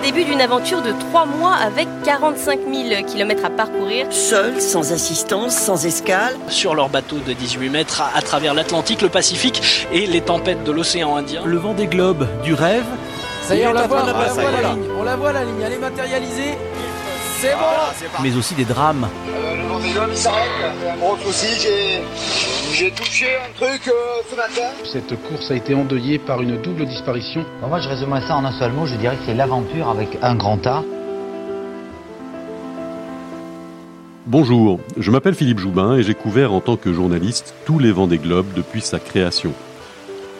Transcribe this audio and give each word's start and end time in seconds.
début 0.00 0.24
d'une 0.24 0.40
aventure 0.40 0.82
de 0.82 0.92
3 0.92 1.26
mois 1.26 1.54
avec 1.54 1.88
45 2.04 2.60
000 2.72 3.02
km 3.04 3.44
à 3.44 3.50
parcourir. 3.50 4.06
Seuls, 4.10 4.60
sans 4.60 4.92
assistance, 4.92 5.54
sans 5.54 5.86
escale. 5.86 6.34
Sur 6.48 6.74
leur 6.74 6.88
bateau 6.88 7.18
de 7.18 7.32
18 7.32 7.68
mètres 7.68 8.02
à, 8.14 8.22
travers 8.22 8.54
l'Atlantique, 8.54 9.02
le 9.02 9.08
Pacifique 9.08 9.86
et 9.92 10.06
les 10.06 10.20
tempêtes 10.20 10.64
de 10.64 10.72
l'océan 10.72 11.16
Indien. 11.16 11.42
Le 11.44 11.56
vent 11.56 11.74
des 11.74 11.86
globes 11.86 12.26
du 12.42 12.54
rêve. 12.54 12.84
Ça 13.42 13.56
y 13.56 13.60
est, 13.60 13.66
on 13.66 13.72
la 13.72 13.86
voit, 13.86 14.02
on 14.02 14.06
la 14.06 14.12
voit 14.12 14.50
la 14.50 14.68
ligne, 14.68 14.84
on 14.98 15.02
la 15.02 15.16
voit 15.16 15.32
la 15.32 15.44
ligne, 15.44 15.60
elle 15.64 15.72
est 15.72 15.78
matérialisée. 15.78 16.58
C'est 17.40 17.54
bon 17.54 18.22
Mais 18.22 18.36
aussi 18.36 18.54
des 18.54 18.66
drames. 18.66 19.08
Euh, 19.30 19.56
le 19.56 19.66
vent 19.66 19.78
des 19.78 19.92
globes 19.92 20.10
il 20.10 20.16
s'arrête. 20.16 20.50
Un 20.92 20.96
gros 20.98 21.16
souci, 21.16 21.46
j'ai 22.74 22.90
touché 22.90 23.28
un 23.36 23.50
truc 23.54 23.88
euh, 23.88 24.20
ce 24.30 24.36
matin. 24.36 24.68
Cette 24.84 25.16
course 25.22 25.50
a 25.50 25.54
été 25.54 25.74
endeuillée 25.74 26.18
par 26.18 26.42
une 26.42 26.60
double 26.60 26.84
disparition. 26.84 27.46
moi 27.66 27.80
je 27.80 27.88
résumerais 27.88 28.20
ça 28.20 28.36
en 28.36 28.44
un 28.44 28.52
seul 28.52 28.72
mot, 28.72 28.84
je 28.84 28.94
dirais 28.96 29.16
que 29.16 29.22
c'est 29.24 29.34
l'aventure 29.34 29.88
avec 29.88 30.18
un 30.20 30.34
grand 30.34 30.66
A. 30.66 30.84
Bonjour, 34.26 34.78
je 34.98 35.10
m'appelle 35.10 35.34
Philippe 35.34 35.60
Joubin 35.60 35.96
et 35.96 36.02
j'ai 36.02 36.14
couvert 36.14 36.52
en 36.52 36.60
tant 36.60 36.76
que 36.76 36.92
journaliste 36.92 37.54
tous 37.64 37.78
les 37.78 37.90
vents 37.90 38.06
des 38.06 38.18
globes 38.18 38.52
depuis 38.54 38.82
sa 38.82 38.98
création. 38.98 39.54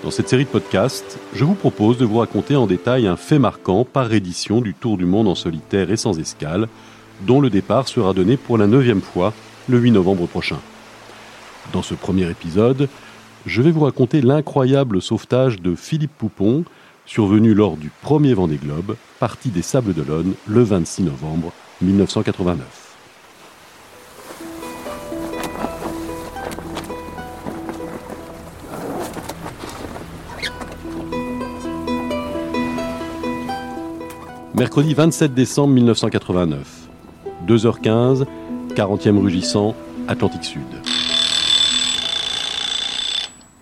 Dans 0.02 0.10
cette 0.10 0.30
série 0.30 0.44
de 0.44 0.48
podcasts, 0.48 1.18
je 1.34 1.44
vous 1.44 1.54
propose 1.54 1.98
de 1.98 2.06
vous 2.06 2.18
raconter 2.18 2.56
en 2.56 2.66
détail 2.66 3.06
un 3.06 3.16
fait 3.16 3.38
marquant 3.38 3.84
par 3.84 4.10
édition 4.14 4.62
du 4.62 4.72
Tour 4.72 4.96
du 4.96 5.04
monde 5.04 5.28
en 5.28 5.34
solitaire 5.34 5.90
et 5.90 5.98
sans 5.98 6.18
escale, 6.18 6.68
dont 7.26 7.42
le 7.42 7.50
départ 7.50 7.86
sera 7.86 8.14
donné 8.14 8.38
pour 8.38 8.56
la 8.56 8.66
neuvième 8.66 9.02
fois 9.02 9.34
le 9.68 9.78
8 9.78 9.90
novembre 9.90 10.26
prochain. 10.26 10.58
Dans 11.74 11.82
ce 11.82 11.92
premier 11.92 12.30
épisode, 12.30 12.88
je 13.44 13.60
vais 13.60 13.70
vous 13.70 13.84
raconter 13.84 14.22
l'incroyable 14.22 15.02
sauvetage 15.02 15.60
de 15.60 15.74
Philippe 15.74 16.16
Poupon, 16.16 16.64
survenu 17.04 17.52
lors 17.52 17.76
du 17.76 17.90
premier 18.00 18.32
Vendée 18.32 18.56
Globe, 18.56 18.96
parti 19.18 19.50
des 19.50 19.62
Sables 19.62 19.92
d'Olonne 19.92 20.32
le 20.46 20.62
26 20.62 21.02
novembre 21.02 21.52
1989. 21.82 22.79
Mercredi 34.60 34.92
27 34.92 35.32
décembre 35.32 35.72
1989. 35.72 36.90
2h15, 37.48 38.26
40e 38.74 39.18
rugissant, 39.18 39.74
Atlantique 40.06 40.44
Sud. 40.44 40.60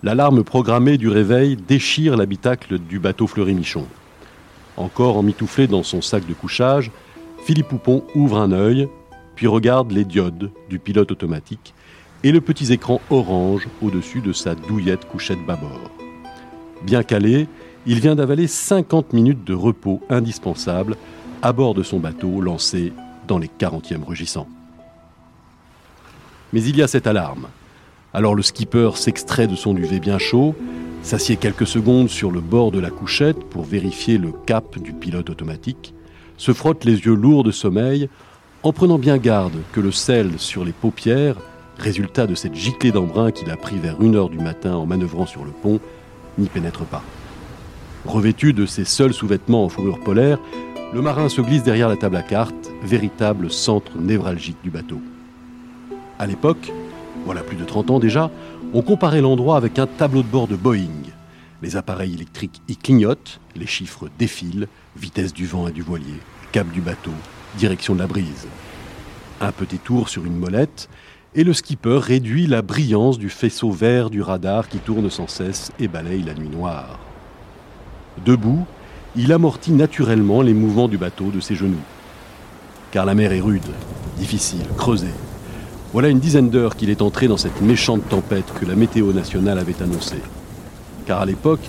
L'alarme 0.03 0.43
programmée 0.43 0.97
du 0.97 1.07
réveil 1.07 1.55
déchire 1.55 2.17
l'habitacle 2.17 2.79
du 2.79 2.99
bateau 2.99 3.27
Fleury-Michon. 3.27 3.85
Encore 4.75 5.15
emmitouflé 5.15 5.67
dans 5.67 5.83
son 5.83 6.01
sac 6.01 6.27
de 6.27 6.33
couchage, 6.33 6.91
Philippe 7.45 7.69
Poupon 7.69 8.03
ouvre 8.13 8.37
un 8.37 8.51
œil, 8.51 8.89
puis 9.35 9.47
regarde 9.47 9.93
les 9.93 10.03
diodes 10.03 10.51
du 10.69 10.79
pilote 10.79 11.13
automatique 11.13 11.73
et 12.25 12.33
le 12.33 12.41
petit 12.41 12.73
écran 12.73 12.99
orange 13.09 13.69
au-dessus 13.81 14.19
de 14.19 14.33
sa 14.33 14.53
douillette 14.53 15.05
couchette 15.05 15.45
bâbord. 15.45 15.91
Bien 16.83 17.03
calé, 17.03 17.47
il 17.85 17.99
vient 17.99 18.15
d'avaler 18.15 18.47
50 18.47 19.13
minutes 19.13 19.43
de 19.43 19.53
repos 19.53 20.01
indispensable 20.09 20.97
à 21.41 21.53
bord 21.53 21.73
de 21.73 21.83
son 21.83 21.99
bateau 21.99 22.41
lancé 22.41 22.93
dans 23.27 23.37
les 23.37 23.47
40e 23.47 24.03
rugissants. 24.03 24.47
Mais 26.51 26.63
il 26.63 26.75
y 26.75 26.81
a 26.81 26.87
cette 26.87 27.07
alarme. 27.07 27.47
Alors 28.13 28.35
le 28.35 28.41
skipper 28.41 28.91
s'extrait 28.95 29.47
de 29.47 29.55
son 29.55 29.73
duvet 29.73 29.99
bien 29.99 30.17
chaud, 30.17 30.55
s'assied 31.03 31.37
quelques 31.37 31.67
secondes 31.67 32.09
sur 32.09 32.31
le 32.31 32.41
bord 32.41 32.71
de 32.71 32.79
la 32.79 32.89
couchette 32.89 33.43
pour 33.45 33.63
vérifier 33.63 34.17
le 34.17 34.31
cap 34.31 34.79
du 34.79 34.93
pilote 34.93 35.29
automatique, 35.29 35.93
se 36.37 36.53
frotte 36.53 36.85
les 36.85 36.99
yeux 36.99 37.13
lourds 37.13 37.43
de 37.43 37.51
sommeil 37.51 38.09
en 38.63 38.73
prenant 38.73 38.97
bien 38.97 39.17
garde 39.17 39.53
que 39.71 39.79
le 39.79 39.91
sel 39.91 40.39
sur 40.39 40.65
les 40.65 40.73
paupières, 40.73 41.35
résultat 41.77 42.27
de 42.27 42.35
cette 42.35 42.55
giclée 42.55 42.91
d'embrun 42.91 43.31
qu'il 43.31 43.49
a 43.51 43.57
pris 43.57 43.77
vers 43.77 43.99
1h 43.99 44.31
du 44.31 44.39
matin 44.39 44.75
en 44.75 44.85
manœuvrant 44.85 45.25
sur 45.25 45.45
le 45.45 45.51
pont, 45.51 45.79
n'y 46.37 46.47
pénètre 46.47 46.83
pas. 46.83 47.03
Revêtu 48.05 48.53
de 48.53 48.65
ses 48.65 48.85
seuls 48.85 49.13
sous-vêtements 49.13 49.65
en 49.65 49.69
fourrure 49.69 49.99
polaire, 49.99 50.39
le 50.93 51.01
marin 51.01 51.29
se 51.29 51.41
glisse 51.41 51.63
derrière 51.63 51.89
la 51.89 51.97
table 51.97 52.15
à 52.15 52.23
cartes, 52.23 52.71
véritable 52.81 53.51
centre 53.51 53.97
névralgique 53.97 54.57
du 54.63 54.71
bateau. 54.71 54.99
À 56.17 56.25
l'époque, 56.25 56.71
voilà 57.25 57.41
plus 57.41 57.57
de 57.57 57.65
30 57.65 57.91
ans 57.91 57.99
déjà, 57.99 58.31
on 58.73 58.81
comparait 58.81 59.21
l'endroit 59.21 59.57
avec 59.57 59.79
un 59.79 59.87
tableau 59.87 60.23
de 60.23 60.27
bord 60.27 60.47
de 60.47 60.55
Boeing. 60.55 61.09
Les 61.61 61.75
appareils 61.75 62.13
électriques 62.13 62.61
y 62.67 62.77
clignotent, 62.77 63.39
les 63.55 63.67
chiffres 63.67 64.09
défilent, 64.17 64.67
vitesse 64.95 65.33
du 65.33 65.45
vent 65.45 65.67
et 65.67 65.71
du 65.71 65.81
voilier, 65.81 66.19
cap 66.51 66.69
du 66.71 66.81
bateau, 66.81 67.11
direction 67.57 67.95
de 67.95 67.99
la 67.99 68.07
brise. 68.07 68.47
Un 69.41 69.51
petit 69.51 69.79
tour 69.79 70.09
sur 70.09 70.25
une 70.25 70.37
molette, 70.37 70.89
et 71.35 71.43
le 71.43 71.53
skipper 71.53 71.99
réduit 72.01 72.47
la 72.47 72.61
brillance 72.61 73.19
du 73.19 73.29
faisceau 73.29 73.71
vert 73.71 74.09
du 74.09 74.21
radar 74.21 74.67
qui 74.67 74.79
tourne 74.79 75.09
sans 75.09 75.27
cesse 75.27 75.71
et 75.79 75.87
balaye 75.87 76.23
la 76.23 76.33
nuit 76.33 76.49
noire. 76.49 77.08
Debout, 78.25 78.65
il 79.15 79.33
amortit 79.33 79.71
naturellement 79.71 80.41
les 80.41 80.53
mouvements 80.53 80.87
du 80.87 80.97
bateau 80.97 81.31
de 81.31 81.39
ses 81.39 81.55
genoux. 81.55 81.81
Car 82.91 83.05
la 83.05 83.15
mer 83.15 83.31
est 83.31 83.41
rude, 83.41 83.61
difficile, 84.17 84.65
creusée. 84.77 85.07
Voilà 85.93 86.09
une 86.09 86.19
dizaine 86.19 86.49
d'heures 86.49 86.75
qu'il 86.75 86.89
est 86.89 87.01
entré 87.01 87.27
dans 87.27 87.37
cette 87.37 87.61
méchante 87.61 88.07
tempête 88.09 88.53
que 88.59 88.65
la 88.65 88.75
météo 88.75 89.11
nationale 89.11 89.57
avait 89.57 89.81
annoncée. 89.81 90.21
Car 91.05 91.21
à 91.21 91.25
l'époque, 91.25 91.67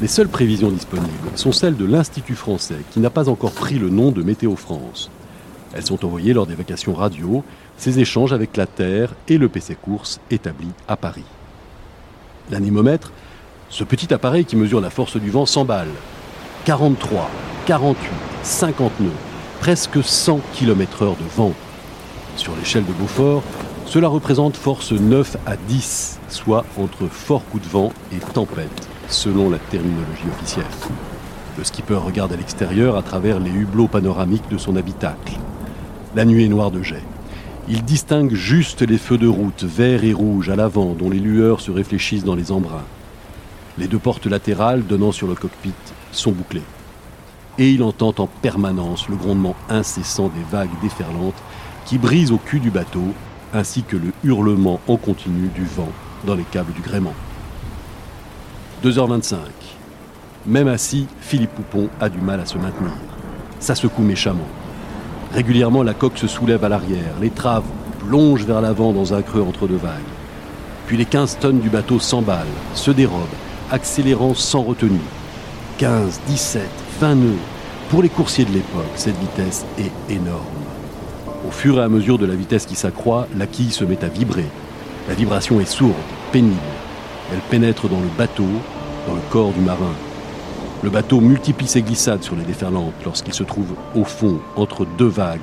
les 0.00 0.08
seules 0.08 0.28
prévisions 0.28 0.70
disponibles 0.70 1.08
sont 1.34 1.52
celles 1.52 1.76
de 1.76 1.84
l'Institut 1.84 2.36
français, 2.36 2.82
qui 2.92 3.00
n'a 3.00 3.10
pas 3.10 3.28
encore 3.28 3.52
pris 3.52 3.78
le 3.78 3.90
nom 3.90 4.10
de 4.10 4.22
Météo 4.22 4.56
France. 4.56 5.10
Elles 5.74 5.84
sont 5.84 6.04
envoyées 6.04 6.32
lors 6.32 6.46
des 6.46 6.54
vacations 6.54 6.94
radio, 6.94 7.44
ces 7.76 7.98
échanges 7.98 8.32
avec 8.32 8.56
la 8.56 8.66
Terre 8.66 9.14
et 9.28 9.38
le 9.38 9.48
PC 9.48 9.74
Course 9.74 10.20
établi 10.30 10.68
à 10.86 10.96
Paris. 10.96 11.24
L'anémomètre, 12.50 13.12
ce 13.70 13.84
petit 13.84 14.12
appareil 14.12 14.44
qui 14.44 14.56
mesure 14.56 14.80
la 14.80 14.90
force 14.90 15.16
du 15.16 15.30
vent 15.30 15.46
s'emballe. 15.46 15.90
43, 16.64 17.30
48, 17.66 18.10
50 18.42 19.00
nœuds, 19.00 19.10
presque 19.60 20.02
100 20.02 20.40
km/h 20.54 21.10
de 21.10 21.28
vent. 21.36 21.52
Sur 22.36 22.54
l'échelle 22.56 22.86
de 22.86 22.92
Beaufort, 22.92 23.42
cela 23.86 24.08
représente 24.08 24.56
force 24.56 24.92
9 24.92 25.36
à 25.46 25.56
10, 25.56 26.18
soit 26.28 26.64
entre 26.78 27.06
fort 27.06 27.44
coup 27.46 27.58
de 27.58 27.66
vent 27.66 27.92
et 28.12 28.18
tempête, 28.18 28.88
selon 29.08 29.50
la 29.50 29.58
terminologie 29.58 30.28
officielle. 30.36 30.64
Le 31.56 31.64
skipper 31.64 31.94
regarde 31.96 32.32
à 32.32 32.36
l'extérieur 32.36 32.96
à 32.96 33.02
travers 33.02 33.40
les 33.40 33.50
hublots 33.50 33.88
panoramiques 33.88 34.48
de 34.50 34.58
son 34.58 34.76
habitacle. 34.76 35.34
La 36.14 36.24
nuit 36.24 36.44
est 36.44 36.48
noire 36.48 36.70
de 36.70 36.82
jet. 36.82 37.02
Il 37.68 37.84
distingue 37.84 38.34
juste 38.34 38.82
les 38.82 38.98
feux 38.98 39.18
de 39.18 39.26
route, 39.26 39.64
verts 39.64 40.04
et 40.04 40.12
rouges, 40.12 40.48
à 40.48 40.56
l'avant, 40.56 40.94
dont 40.94 41.10
les 41.10 41.18
lueurs 41.18 41.60
se 41.60 41.70
réfléchissent 41.70 42.24
dans 42.24 42.34
les 42.34 42.52
embruns. 42.52 42.84
Les 43.78 43.86
deux 43.86 43.98
portes 43.98 44.26
latérales 44.26 44.84
donnant 44.84 45.12
sur 45.12 45.28
le 45.28 45.36
cockpit 45.36 45.72
sont 46.10 46.32
bouclées. 46.32 46.64
Et 47.58 47.70
il 47.70 47.82
entend 47.84 48.12
en 48.18 48.26
permanence 48.26 49.08
le 49.08 49.14
grondement 49.14 49.54
incessant 49.68 50.28
des 50.28 50.42
vagues 50.50 50.80
déferlantes 50.82 51.40
qui 51.86 51.96
brisent 51.96 52.32
au 52.32 52.38
cul 52.38 52.58
du 52.58 52.70
bateau, 52.70 53.14
ainsi 53.54 53.84
que 53.84 53.96
le 53.96 54.12
hurlement 54.24 54.80
en 54.88 54.96
continu 54.96 55.48
du 55.54 55.64
vent 55.64 55.90
dans 56.26 56.34
les 56.34 56.42
câbles 56.42 56.72
du 56.72 56.80
gréement. 56.80 57.14
2h25. 58.84 59.36
Même 60.46 60.68
assis, 60.68 61.06
Philippe 61.20 61.50
Poupon 61.50 61.88
a 62.00 62.08
du 62.08 62.20
mal 62.20 62.40
à 62.40 62.46
se 62.46 62.58
maintenir. 62.58 62.92
Ça 63.60 63.74
secoue 63.76 64.02
méchamment. 64.02 64.48
Régulièrement, 65.32 65.82
la 65.82 65.94
coque 65.94 66.18
se 66.18 66.26
soulève 66.26 66.64
à 66.64 66.68
l'arrière, 66.68 67.14
les 67.20 67.30
traves 67.30 67.64
plongent 68.00 68.44
vers 68.44 68.60
l'avant 68.60 68.92
dans 68.92 69.14
un 69.14 69.22
creux 69.22 69.42
entre 69.42 69.68
deux 69.68 69.76
vagues. 69.76 69.92
Puis 70.86 70.96
les 70.96 71.04
15 71.04 71.38
tonnes 71.38 71.60
du 71.60 71.68
bateau 71.68 71.98
s'emballent, 71.98 72.46
se 72.74 72.90
dérobent 72.90 73.26
accélérant 73.70 74.34
sans 74.34 74.62
retenue. 74.62 75.00
15, 75.78 76.20
17, 76.26 76.62
20 77.00 77.14
nœuds. 77.14 77.38
Pour 77.90 78.02
les 78.02 78.08
coursiers 78.08 78.44
de 78.44 78.52
l'époque, 78.52 78.84
cette 78.96 79.18
vitesse 79.18 79.64
est 79.78 80.12
énorme. 80.12 80.44
Au 81.46 81.50
fur 81.50 81.78
et 81.78 81.82
à 81.82 81.88
mesure 81.88 82.18
de 82.18 82.26
la 82.26 82.34
vitesse 82.34 82.66
qui 82.66 82.74
s'accroît, 82.74 83.26
la 83.36 83.46
quille 83.46 83.70
se 83.70 83.84
met 83.84 84.04
à 84.04 84.08
vibrer. 84.08 84.46
La 85.08 85.14
vibration 85.14 85.60
est 85.60 85.70
sourde, 85.70 85.94
pénible. 86.32 86.56
Elle 87.32 87.40
pénètre 87.50 87.88
dans 87.88 88.00
le 88.00 88.08
bateau, 88.18 88.48
dans 89.06 89.14
le 89.14 89.20
corps 89.30 89.52
du 89.52 89.60
marin. 89.60 89.94
Le 90.82 90.90
bateau 90.90 91.20
multiplie 91.20 91.66
ses 91.66 91.82
glissades 91.82 92.22
sur 92.22 92.36
les 92.36 92.44
déferlantes 92.44 92.94
lorsqu'il 93.04 93.34
se 93.34 93.42
trouve 93.42 93.74
au 93.94 94.04
fond, 94.04 94.38
entre 94.56 94.86
deux 94.98 95.08
vagues. 95.08 95.40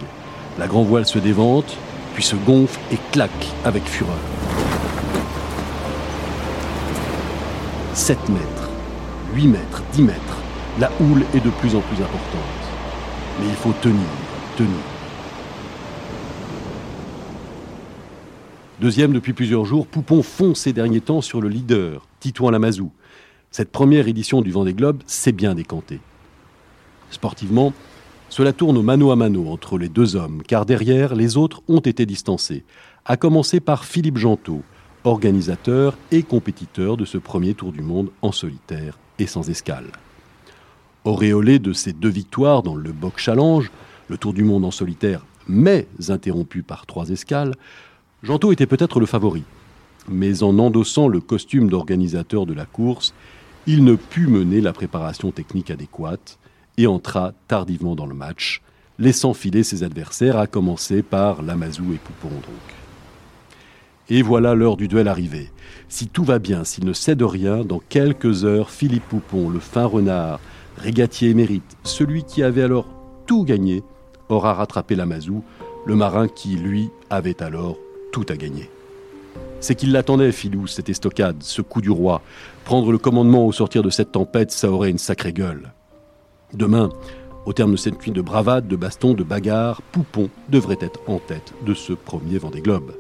La 0.60 0.68
grand 0.68 0.84
voile 0.84 1.06
se 1.06 1.20
dévente, 1.20 1.76
puis 2.14 2.24
se 2.24 2.36
gonfle 2.36 2.80
et 2.92 2.98
claque 3.12 3.48
avec 3.66 3.84
fureur. 3.86 4.16
7 7.96 8.28
mètres, 8.28 8.70
8 9.36 9.48
mètres, 9.48 9.82
10 9.94 10.04
mètres. 10.04 10.38
La 10.82 10.92
houle 11.00 11.24
est 11.34 11.40
de 11.40 11.50
plus 11.50 11.76
en 11.76 11.80
plus 11.80 11.96
importante. 12.04 12.42
Mais 13.40 13.48
il 13.48 13.56
faut 13.56 13.72
tenir, 13.82 13.96
tenir. 14.58 14.70
Deuxième 18.82 19.14
depuis 19.14 19.32
plusieurs 19.32 19.64
jours, 19.64 19.88
Poupon 19.88 20.24
fonce 20.24 20.60
ces 20.60 20.74
derniers 20.74 21.00
temps 21.00 21.22
sur 21.22 21.40
le 21.40 21.48
leader, 21.48 22.06
Titouan 22.20 22.52
Lamazou. 22.52 22.92
Cette 23.50 23.72
première 23.72 24.10
édition 24.10 24.42
du 24.42 24.52
Vendée 24.52 24.74
Globe 24.74 25.02
s'est 25.06 25.32
bien 25.32 25.56
décantée. 25.56 26.02
Sportivement, 27.12 27.72
Cela 28.28 28.52
tourne 28.52 28.76
au 28.76 28.82
mano 28.82 29.12
à 29.12 29.16
mano 29.16 29.48
entre 29.48 29.78
les 29.78 29.88
deux 29.88 30.18
hommes, 30.18 30.42
car 30.46 30.66
derrière, 30.66 31.16
les 31.16 31.38
autres 31.38 31.62
ont 31.70 31.80
été 31.80 32.06
distancés, 32.06 32.66
à 33.06 33.16
commencer 33.16 33.62
par 33.62 33.86
Philippe 33.86 34.18
Gentot, 34.18 34.64
organisateur 35.06 35.98
et 36.12 36.24
compétiteur 36.24 36.98
de 36.98 37.06
ce 37.06 37.18
premier 37.18 37.54
tour 37.54 37.72
du 37.72 37.82
monde 37.82 38.10
en 38.24 38.32
solitaire 38.32 38.98
et 39.20 39.28
sans 39.28 39.50
escale. 39.50 39.92
Auréolé 41.06 41.60
de 41.60 41.74
ses 41.74 41.94
deux 41.94 42.10
victoires 42.10 42.64
dans 42.64 42.76
le 42.76 42.92
Box 42.92 43.22
Challenge, 43.24 43.72
le 44.10 44.18
tour 44.18 44.34
du 44.34 44.44
monde 44.44 44.66
en 44.66 44.72
solitaire, 44.72 45.24
mais 45.48 45.88
interrompu 46.10 46.64
par 46.64 46.88
trois 46.88 47.10
escales, 47.10 47.54
Gentot 48.24 48.52
était 48.52 48.66
peut-être 48.66 49.00
le 49.00 49.06
favori. 49.06 49.44
Mais 50.10 50.42
en 50.42 50.58
endossant 50.58 51.08
le 51.08 51.20
costume 51.20 51.70
d'organisateur 51.70 52.48
de 52.48 52.54
la 52.54 52.66
course, 52.66 53.14
il 53.68 53.84
ne 53.84 53.96
put 53.96 54.28
mener 54.28 54.62
la 54.62 54.74
préparation 54.74 55.32
technique 55.32 55.70
adéquate 55.70 56.40
et 56.78 56.88
entra 56.88 57.34
tardivement 57.48 57.96
dans 57.96 58.08
le 58.08 58.16
match, 58.16 58.62
laissant 58.98 59.34
filer 59.36 59.64
ses 59.64 59.84
adversaires, 59.84 60.38
à 60.38 60.48
commencer 60.48 61.04
par 61.04 61.44
Lamazou 61.44 61.94
et 61.94 61.98
Poupon. 61.98 62.30
Et 64.10 64.22
voilà 64.22 64.54
l'heure 64.54 64.78
du 64.78 64.88
duel 64.88 65.08
arrivé. 65.08 65.50
Si 65.90 66.08
tout 66.08 66.24
va 66.24 66.38
bien, 66.38 66.64
s'il 66.64 66.86
ne 66.86 66.94
cède 66.94 67.24
rien, 67.24 67.64
dans 67.64 67.80
quelques 67.80 68.46
heures, 68.46 68.70
Philippe 68.70 69.08
Poupon, 69.08 69.50
le 69.50 69.60
fin 69.60 69.86
renard, 69.86 70.40
régatier 70.78 71.30
émérite, 71.30 71.76
celui 71.84 72.24
qui 72.24 72.44
avait 72.44 72.62
alors 72.62 72.88
tout 73.26 73.44
gagné, 73.44 73.84
aura 74.30 74.54
rattrapé 74.54 74.96
Lamazou, 74.96 75.44
le 75.88 75.96
marin 75.96 76.28
qui, 76.28 76.56
lui, 76.56 76.90
avait 77.10 77.42
alors 77.42 77.78
tout 78.12 78.26
à 78.30 78.36
gagner. 78.36 78.70
C'est 79.60 79.74
qu'il 79.74 79.92
l'attendait, 79.92 80.32
Filou, 80.32 80.68
cette 80.68 80.90
estocade, 80.90 81.42
ce 81.42 81.64
coup 81.64 81.82
du 81.82 81.90
roi. 81.90 82.22
Prendre 82.64 82.92
le 82.92 83.00
commandement 83.00 83.48
au 83.48 83.52
sortir 83.52 83.82
de 83.82 83.90
cette 83.90 84.12
tempête, 84.12 84.52
ça 84.52 84.70
aurait 84.70 84.92
une 84.92 85.00
sacrée 85.00 85.34
gueule. 85.34 85.74
Demain, 86.54 86.90
au 87.48 87.54
terme 87.54 87.72
de 87.72 87.78
cette 87.78 88.00
nuit 88.06 88.12
de 88.12 88.22
bravade, 88.22 88.68
de 88.68 88.76
baston, 88.76 89.14
de 89.14 89.24
bagarre, 89.24 89.82
Poupon 89.92 90.30
devrait 90.50 90.78
être 90.80 91.00
en 91.08 91.18
tête 91.18 91.54
de 91.66 91.74
ce 91.74 91.94
premier 91.94 92.38
Vendée 92.38 92.62
Globe. 92.62 92.94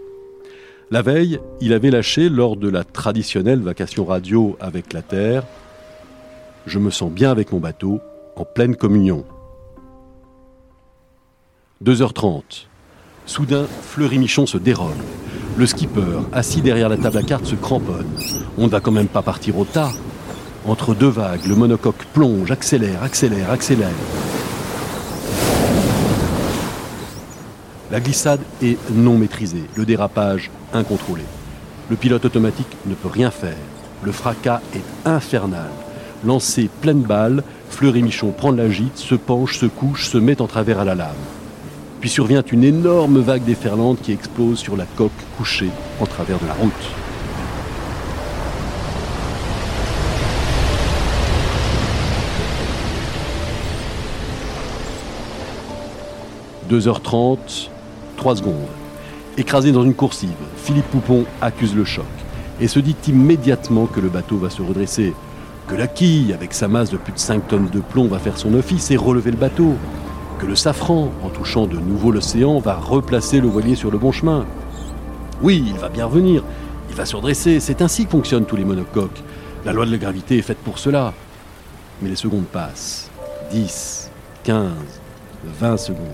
La 0.91 1.01
veille, 1.01 1.39
il 1.61 1.73
avait 1.73 1.89
lâché, 1.89 2.29
lors 2.29 2.57
de 2.57 2.69
la 2.69 2.83
traditionnelle 2.83 3.61
vacation 3.61 4.05
radio 4.05 4.55
avec 4.59 4.93
la 4.93 5.01
Terre, 5.01 5.43
Je 6.67 6.79
me 6.79 6.89
sens 6.89 7.11
bien 7.11 7.29
avec 7.29 7.51
mon 7.51 7.59
bateau, 7.59 8.01
en 8.35 8.43
pleine 8.43 8.75
communion. 8.75 9.23
2h30. 11.83 12.65
Soudain, 13.27 13.67
Fleury 13.83 14.17
Michon 14.17 14.47
se 14.47 14.57
dérobe. 14.57 14.97
Le 15.57 15.65
skipper, 15.67 16.21
assis 16.33 16.61
derrière 16.61 16.89
la 16.89 16.97
table 16.97 17.17
à 17.17 17.21
cartes, 17.21 17.45
se 17.45 17.55
cramponne. 17.55 18.09
On 18.57 18.65
ne 18.65 18.69
va 18.69 18.79
quand 18.79 18.91
même 18.91 19.07
pas 19.07 19.21
partir 19.21 19.59
au 19.59 19.65
tas. 19.65 19.91
Entre 20.67 20.95
deux 20.95 21.09
vagues, 21.09 21.45
le 21.45 21.55
monocoque 21.55 22.03
plonge, 22.13 22.49
accélère, 22.49 23.03
accélère, 23.03 23.51
accélère. 23.51 23.89
La 27.95 28.01
glissade 28.01 28.41
est 28.61 28.77
non 28.91 29.17
maîtrisée, 29.17 29.63
le 29.73 29.85
dérapage 29.85 30.51
incontrôlé. 30.73 31.21
Le 31.89 31.95
pilote 31.95 32.25
automatique 32.25 32.75
ne 32.87 32.93
peut 32.93 33.07
rien 33.07 33.31
faire. 33.31 33.55
Le 34.03 34.11
fracas 34.11 34.59
est 34.75 34.83
infernal. 35.07 35.69
Lancé 36.25 36.69
pleine 36.81 37.03
balle, 37.03 37.41
Fleury 37.69 38.03
Michon 38.03 38.31
prend 38.31 38.51
la 38.51 38.69
gîte, 38.69 38.97
se 38.97 39.15
penche, 39.15 39.57
se 39.59 39.65
couche, 39.65 40.09
se 40.09 40.17
met 40.17 40.41
en 40.41 40.47
travers 40.47 40.81
à 40.81 40.83
la 40.83 40.93
lame. 40.93 41.15
Puis 42.01 42.09
survient 42.09 42.43
une 42.51 42.65
énorme 42.65 43.19
vague 43.19 43.45
déferlante 43.45 44.01
qui 44.01 44.11
explose 44.11 44.59
sur 44.59 44.75
la 44.75 44.83
coque 44.97 45.11
couchée 45.37 45.71
en 46.01 46.05
travers 46.05 46.39
de 46.39 46.47
la 46.47 46.53
route. 46.55 46.73
«2h30, 56.69 57.69
3 58.15 58.37
secondes. 58.37 58.67
Écrasé 59.37 59.71
dans 59.71 59.83
une 59.83 59.93
coursive, 59.93 60.29
Philippe 60.57 60.85
Poupon 60.85 61.25
accuse 61.41 61.75
le 61.75 61.85
choc 61.85 62.05
et 62.61 62.67
se 62.67 62.79
dit 62.79 62.95
immédiatement 63.07 63.85
que 63.85 63.99
le 63.99 64.09
bateau 64.09 64.37
va 64.37 64.49
se 64.49 64.61
redresser, 64.61 65.13
que 65.67 65.75
la 65.75 65.87
quille, 65.87 66.33
avec 66.33 66.53
sa 66.53 66.67
masse 66.67 66.89
de 66.89 66.97
plus 66.97 67.13
de 67.13 67.19
5 67.19 67.47
tonnes 67.47 67.69
de 67.69 67.79
plomb, 67.79 68.07
va 68.07 68.19
faire 68.19 68.37
son 68.37 68.53
office 68.53 68.91
et 68.91 68.97
relever 68.97 69.31
le 69.31 69.37
bateau, 69.37 69.73
que 70.39 70.45
le 70.45 70.55
safran, 70.55 71.11
en 71.23 71.29
touchant 71.29 71.65
de 71.65 71.77
nouveau 71.77 72.11
l'océan, 72.11 72.59
va 72.59 72.75
replacer 72.75 73.41
le 73.41 73.47
voilier 73.47 73.75
sur 73.75 73.91
le 73.91 73.97
bon 73.97 74.11
chemin. 74.11 74.45
Oui, 75.41 75.63
il 75.67 75.77
va 75.77 75.89
bien 75.89 76.05
revenir, 76.05 76.43
il 76.89 76.95
va 76.95 77.05
se 77.05 77.15
redresser, 77.15 77.59
c'est 77.59 77.81
ainsi 77.81 78.05
que 78.05 78.11
fonctionnent 78.11 78.45
tous 78.45 78.55
les 78.55 78.65
monocoques. 78.65 79.21
La 79.65 79.73
loi 79.73 79.85
de 79.85 79.91
la 79.91 79.97
gravité 79.97 80.37
est 80.37 80.43
faite 80.43 80.59
pour 80.59 80.77
cela. 80.77 81.13
Mais 82.01 82.09
les 82.09 82.15
secondes 82.15 82.45
passent. 82.45 83.09
10, 83.51 84.11
15, 84.43 84.71
20 85.59 85.77
secondes. 85.77 86.05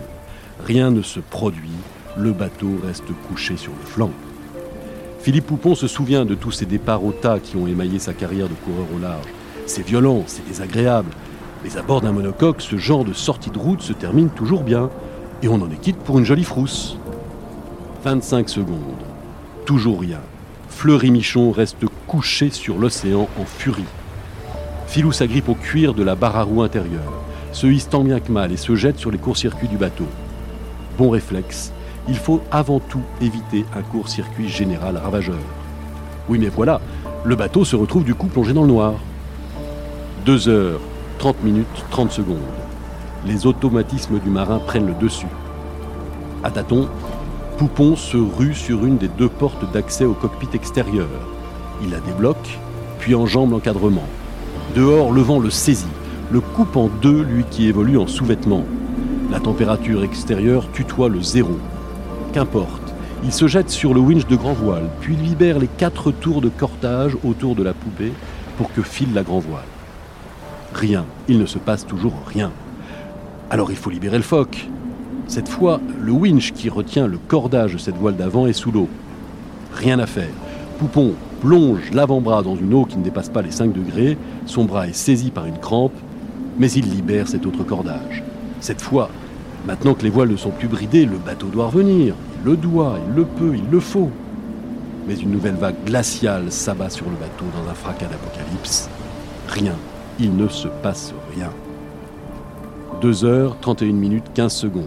Rien 0.66 0.92
ne 0.92 1.02
se 1.02 1.20
produit, 1.20 1.70
le 2.18 2.32
bateau 2.34 2.80
reste 2.86 3.12
couché 3.28 3.58
sur 3.58 3.72
le 3.72 3.86
flanc. 3.86 4.12
Philippe 5.20 5.48
Poupon 5.48 5.76
se 5.76 5.88
souvient 5.88 6.26
de 6.26 6.36
tous 6.36 6.52
ces 6.52 6.66
départs 6.66 7.04
au 7.04 7.12
tas 7.12 7.40
qui 7.40 7.58
ont 7.58 7.68
émaillé 7.68 8.00
sa 8.00 8.14
carrière 8.14 8.48
de 8.48 8.54
coureur 8.54 8.88
au 8.96 9.00
large. 9.00 9.28
C'est 9.66 9.86
violent, 9.86 10.24
c'est 10.28 10.48
désagréable, 10.48 11.12
mais 11.64 11.78
à 11.78 11.82
bord 11.82 12.02
d'un 12.02 12.12
monocoque, 12.12 12.62
ce 12.62 12.78
genre 12.78 13.06
de 13.06 13.14
sortie 13.14 13.50
de 13.50 13.58
route 13.58 13.82
se 13.82 13.94
termine 13.94 14.30
toujours 14.30 14.64
bien, 14.64 14.90
et 15.44 15.48
on 15.48 15.62
en 15.62 15.70
est 15.72 15.82
quitte 15.82 15.98
pour 15.98 16.20
une 16.20 16.26
jolie 16.26 16.44
frousse. 16.44 16.98
25 18.04 18.50
secondes, 18.50 19.06
toujours 19.66 20.00
rien. 20.02 20.22
Fleury 20.70 21.12
Michon 21.12 21.52
reste 21.52 21.86
couché 22.08 22.50
sur 22.50 22.78
l'océan 22.78 23.28
en 23.40 23.46
furie. 23.46 23.86
Filou 24.88 25.12
s'agrippe 25.12 25.50
au 25.50 25.56
cuir 25.56 25.94
de 25.94 26.04
la 26.04 26.16
barre 26.16 26.38
à 26.38 26.44
roue 26.44 26.64
intérieure, 26.64 27.14
se 27.52 27.68
hisse 27.68 27.90
tant 27.90 28.04
bien 28.04 28.20
que 28.20 28.32
mal 28.32 28.52
et 28.52 28.58
se 28.58 28.76
jette 28.76 28.98
sur 28.98 29.12
les 29.12 29.18
courts-circuits 29.18 29.68
du 29.68 29.78
bateau. 29.78 30.08
Bon 30.98 31.10
réflexe, 31.10 31.72
il 32.08 32.16
faut 32.16 32.42
avant 32.52 32.80
tout 32.80 33.02
éviter 33.22 33.66
un 33.76 33.82
court-circuit 33.82 34.50
général 34.50 34.98
ravageur. 34.98 35.40
Oui, 36.30 36.38
mais 36.40 36.50
voilà, 36.50 36.82
le 37.24 37.36
bateau 37.36 37.64
se 37.66 37.76
retrouve 37.76 38.04
du 38.04 38.16
coup 38.16 38.28
plongé 38.28 38.54
dans 38.54 38.64
le 38.64 38.68
noir. 38.68 38.94
2 40.26 40.50
heures, 40.50 40.80
30 41.20 41.44
minutes, 41.44 41.86
30 41.90 42.12
secondes. 42.12 42.38
Les 43.26 43.46
automatismes 43.46 44.20
du 44.20 44.30
marin 44.30 44.60
prennent 44.60 44.88
le 44.88 44.94
dessus. 44.94 45.28
À 46.44 46.52
tâtons, 46.52 46.88
Poupon 47.58 47.96
se 47.96 48.18
rue 48.18 48.56
sur 48.56 48.86
une 48.86 48.98
des 48.98 49.08
deux 49.08 49.30
portes 49.30 49.72
d'accès 49.72 50.06
au 50.06 50.14
cockpit 50.14 50.50
extérieur. 50.54 51.08
Il 51.84 51.92
la 51.92 52.00
débloque, 52.00 52.60
puis 53.00 53.16
enjambe 53.16 53.52
l'encadrement. 53.52 54.08
Dehors, 54.76 55.12
le 55.12 55.22
vent 55.22 55.40
le 55.40 55.50
saisit, 55.50 55.86
le 56.32 56.42
coupe 56.42 56.76
en 56.76 56.88
deux, 56.88 57.22
lui 57.22 57.44
qui 57.50 57.68
évolue 57.68 57.98
en 57.98 58.08
sous-vêtements. 58.08 58.66
La 59.32 59.40
température 59.40 60.04
extérieure 60.04 60.70
tutoie 60.74 61.08
le 61.08 61.22
zéro. 61.22 61.58
Qu'importe, 62.34 62.94
il 63.24 63.32
se 63.32 63.48
jette 63.48 63.70
sur 63.70 63.94
le 63.94 64.02
winch 64.02 64.28
de 64.28 64.36
grand 64.36 64.52
voile, 64.52 64.90
puis 65.00 65.16
libère 65.16 65.58
les 65.58 65.70
quatre 65.70 66.12
tours 66.12 66.42
de 66.42 66.50
cortage 66.50 67.16
autour 67.24 67.56
de 67.56 67.64
la 67.64 67.74
poupée 67.74 68.12
pour 68.58 68.74
que 68.74 68.82
file 68.82 69.14
la 69.14 69.24
grand 69.24 69.40
voile. 69.40 69.64
Rien, 70.74 71.06
il 71.30 71.40
ne 71.40 71.46
se 71.46 71.60
passe 71.60 71.88
toujours 71.88 72.14
rien. 72.28 72.52
Alors 73.50 73.72
il 73.72 73.78
faut 73.78 73.90
libérer 73.90 74.18
le 74.18 74.24
phoque. 74.24 74.68
Cette 75.28 75.48
fois, 75.48 75.80
le 76.02 76.12
winch 76.12 76.52
qui 76.52 76.68
retient 76.68 77.08
le 77.08 77.18
cordage 77.18 77.74
de 77.74 77.78
cette 77.78 77.96
voile 77.96 78.18
d'avant 78.18 78.48
est 78.48 78.54
sous 78.54 78.72
l'eau. 78.74 78.90
Rien 79.74 80.00
à 80.00 80.08
faire. 80.08 80.34
Poupon 80.78 81.14
plonge 81.40 81.90
l'avant-bras 81.94 82.44
dans 82.44 82.58
une 82.58 82.74
eau 82.74 82.84
qui 82.84 82.98
ne 82.98 83.04
dépasse 83.04 83.30
pas 83.30 83.42
les 83.42 83.52
5 83.52 83.72
degrés, 83.72 84.18
son 84.46 84.66
bras 84.66 84.90
est 84.90 84.94
saisi 84.94 85.32
par 85.32 85.46
une 85.46 85.58
crampe, 85.58 85.96
mais 86.60 86.70
il 86.74 86.90
libère 86.90 87.30
cet 87.30 87.46
autre 87.46 87.64
cordage. 87.64 88.24
Cette 88.60 88.82
fois, 88.82 89.10
maintenant 89.66 89.94
que 89.94 90.04
les 90.04 90.10
voiles 90.10 90.30
ne 90.30 90.38
sont 90.38 90.52
plus 90.52 90.68
bridées, 90.68 91.06
le 91.06 91.18
bateau 91.18 91.48
doit 91.48 91.68
revenir. 91.68 92.16
Il 92.40 92.52
le 92.52 92.58
doit, 92.58 92.98
il 93.08 93.16
le 93.16 93.26
peut, 93.26 93.56
il 93.56 93.70
le 93.70 93.80
faut. 93.80 94.12
Mais 95.08 95.16
une 95.16 95.32
nouvelle 95.32 95.56
vague 95.56 95.84
glaciale 95.86 96.52
s'abat 96.52 96.90
sur 96.90 97.06
le 97.06 97.16
bateau 97.16 97.46
dans 97.56 97.70
un 97.70 97.74
fracas 97.74 98.08
d'apocalypse. 98.08 98.90
Rien 99.48 99.76
il 100.22 100.36
ne 100.36 100.48
se 100.48 100.68
passe 100.68 101.14
rien. 101.36 101.50
2 103.02 103.26
heures, 103.26 103.58
31 103.60 103.94
minutes, 103.94 104.26
15 104.36 104.54
secondes. 104.54 104.86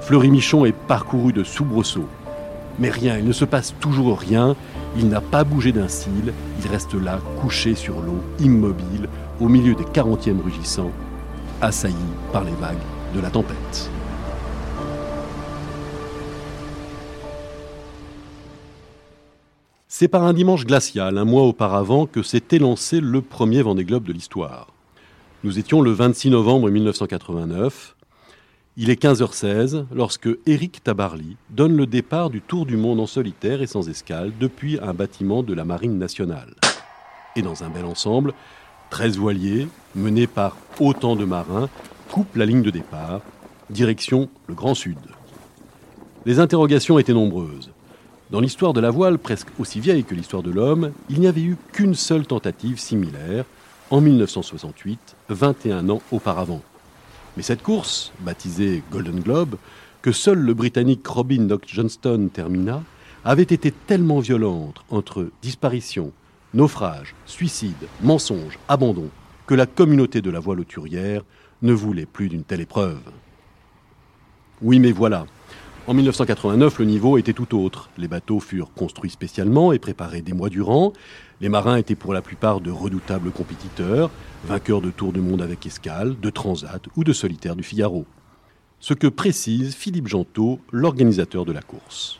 Fleury 0.00 0.30
Michon 0.30 0.64
est 0.64 0.76
parcouru 0.86 1.32
de 1.32 1.42
soubresauts. 1.42 2.08
Mais 2.78 2.90
rien, 2.90 3.18
il 3.18 3.24
ne 3.24 3.32
se 3.32 3.44
passe 3.44 3.74
toujours 3.80 4.18
rien. 4.18 4.54
Il 4.96 5.08
n'a 5.08 5.20
pas 5.20 5.44
bougé 5.44 5.72
d'un 5.72 5.88
cil. 5.88 6.32
Il 6.62 6.70
reste 6.70 6.94
là, 6.94 7.18
couché 7.40 7.74
sur 7.74 8.00
l'eau, 8.00 8.20
immobile, 8.38 9.08
au 9.40 9.48
milieu 9.48 9.74
des 9.74 9.84
40e 9.84 10.40
rugissants, 10.42 10.92
assailli 11.60 11.94
par 12.32 12.44
les 12.44 12.54
vagues 12.60 12.76
de 13.14 13.20
la 13.20 13.30
tempête. 13.30 13.90
C'est 19.86 20.08
par 20.08 20.24
un 20.24 20.32
dimanche 20.32 20.66
glacial, 20.66 21.18
un 21.18 21.24
mois 21.24 21.44
auparavant, 21.44 22.06
que 22.06 22.22
s'est 22.22 22.42
élancé 22.50 23.00
le 23.00 23.20
premier 23.20 23.62
Vendée 23.62 23.84
Globe 23.84 24.04
de 24.04 24.12
l'histoire. 24.12 24.72
Nous 25.44 25.58
étions 25.58 25.82
le 25.82 25.92
26 25.92 26.30
novembre 26.30 26.68
1989. 26.68 27.94
Il 28.76 28.90
est 28.90 29.00
15h16 29.00 29.84
lorsque 29.94 30.28
Éric 30.46 30.82
Tabarly 30.82 31.36
donne 31.50 31.76
le 31.76 31.86
départ 31.86 32.30
du 32.30 32.40
Tour 32.40 32.66
du 32.66 32.76
monde 32.76 32.98
en 32.98 33.06
solitaire 33.06 33.62
et 33.62 33.68
sans 33.68 33.88
escale 33.88 34.32
depuis 34.40 34.80
un 34.82 34.94
bâtiment 34.94 35.44
de 35.44 35.54
la 35.54 35.64
Marine 35.64 35.96
nationale. 35.96 36.54
Et 37.36 37.42
dans 37.42 37.62
un 37.62 37.68
bel 37.68 37.84
ensemble, 37.84 38.34
13 38.90 39.16
voiliers, 39.16 39.68
menés 39.94 40.26
par 40.26 40.56
autant 40.80 41.14
de 41.14 41.24
marins, 41.24 41.68
coupe 42.10 42.36
la 42.36 42.46
ligne 42.46 42.62
de 42.62 42.70
départ, 42.70 43.20
direction 43.70 44.28
le 44.46 44.54
Grand 44.54 44.74
Sud. 44.74 44.98
Les 46.26 46.38
interrogations 46.38 46.98
étaient 46.98 47.12
nombreuses. 47.12 47.70
Dans 48.30 48.40
l'histoire 48.40 48.72
de 48.72 48.80
la 48.80 48.90
voile, 48.90 49.18
presque 49.18 49.48
aussi 49.58 49.80
vieille 49.80 50.04
que 50.04 50.14
l'histoire 50.14 50.42
de 50.42 50.50
l'homme, 50.50 50.92
il 51.10 51.20
n'y 51.20 51.26
avait 51.26 51.42
eu 51.42 51.56
qu'une 51.72 51.94
seule 51.94 52.26
tentative 52.26 52.78
similaire, 52.78 53.44
en 53.90 54.00
1968, 54.00 55.16
21 55.28 55.88
ans 55.90 56.02
auparavant. 56.10 56.62
Mais 57.36 57.42
cette 57.42 57.62
course, 57.62 58.12
baptisée 58.20 58.82
Golden 58.90 59.20
Globe, 59.20 59.56
que 60.02 60.12
seul 60.12 60.38
le 60.38 60.54
Britannique 60.54 61.06
Robin 61.06 61.42
Doc 61.42 61.64
Johnston 61.66 62.30
termina, 62.32 62.82
avait 63.24 63.42
été 63.42 63.70
tellement 63.70 64.20
violente 64.20 64.84
entre 64.90 65.28
disparition, 65.42 66.12
naufrage, 66.52 67.14
suicide, 67.26 67.88
mensonge, 68.02 68.58
abandon, 68.68 69.08
que 69.46 69.54
la 69.54 69.66
communauté 69.66 70.22
de 70.22 70.30
la 70.30 70.40
voile 70.40 70.60
auturière 70.60 71.22
ne 71.62 71.72
voulait 71.72 72.06
plus 72.06 72.28
d'une 72.28 72.44
telle 72.44 72.60
épreuve. 72.60 73.00
Oui, 74.62 74.78
mais 74.78 74.92
voilà. 74.92 75.26
En 75.86 75.92
1989, 75.92 76.78
le 76.78 76.84
niveau 76.86 77.18
était 77.18 77.34
tout 77.34 77.58
autre. 77.58 77.90
Les 77.98 78.08
bateaux 78.08 78.40
furent 78.40 78.72
construits 78.72 79.10
spécialement 79.10 79.72
et 79.72 79.78
préparés 79.78 80.22
des 80.22 80.32
mois 80.32 80.48
durant. 80.48 80.94
Les 81.42 81.50
marins 81.50 81.76
étaient 81.76 81.94
pour 81.94 82.14
la 82.14 82.22
plupart 82.22 82.60
de 82.60 82.70
redoutables 82.70 83.30
compétiteurs, 83.30 84.10
vainqueurs 84.46 84.80
de 84.80 84.90
tours 84.90 85.12
du 85.12 85.20
monde 85.20 85.42
avec 85.42 85.66
escale, 85.66 86.18
de 86.18 86.30
transat 86.30 86.82
ou 86.96 87.04
de 87.04 87.12
solitaire 87.12 87.54
du 87.54 87.62
Figaro. 87.62 88.06
Ce 88.80 88.94
que 88.94 89.06
précise 89.06 89.74
Philippe 89.74 90.08
Gentot, 90.08 90.58
l'organisateur 90.72 91.44
de 91.44 91.52
la 91.52 91.60
course. 91.60 92.18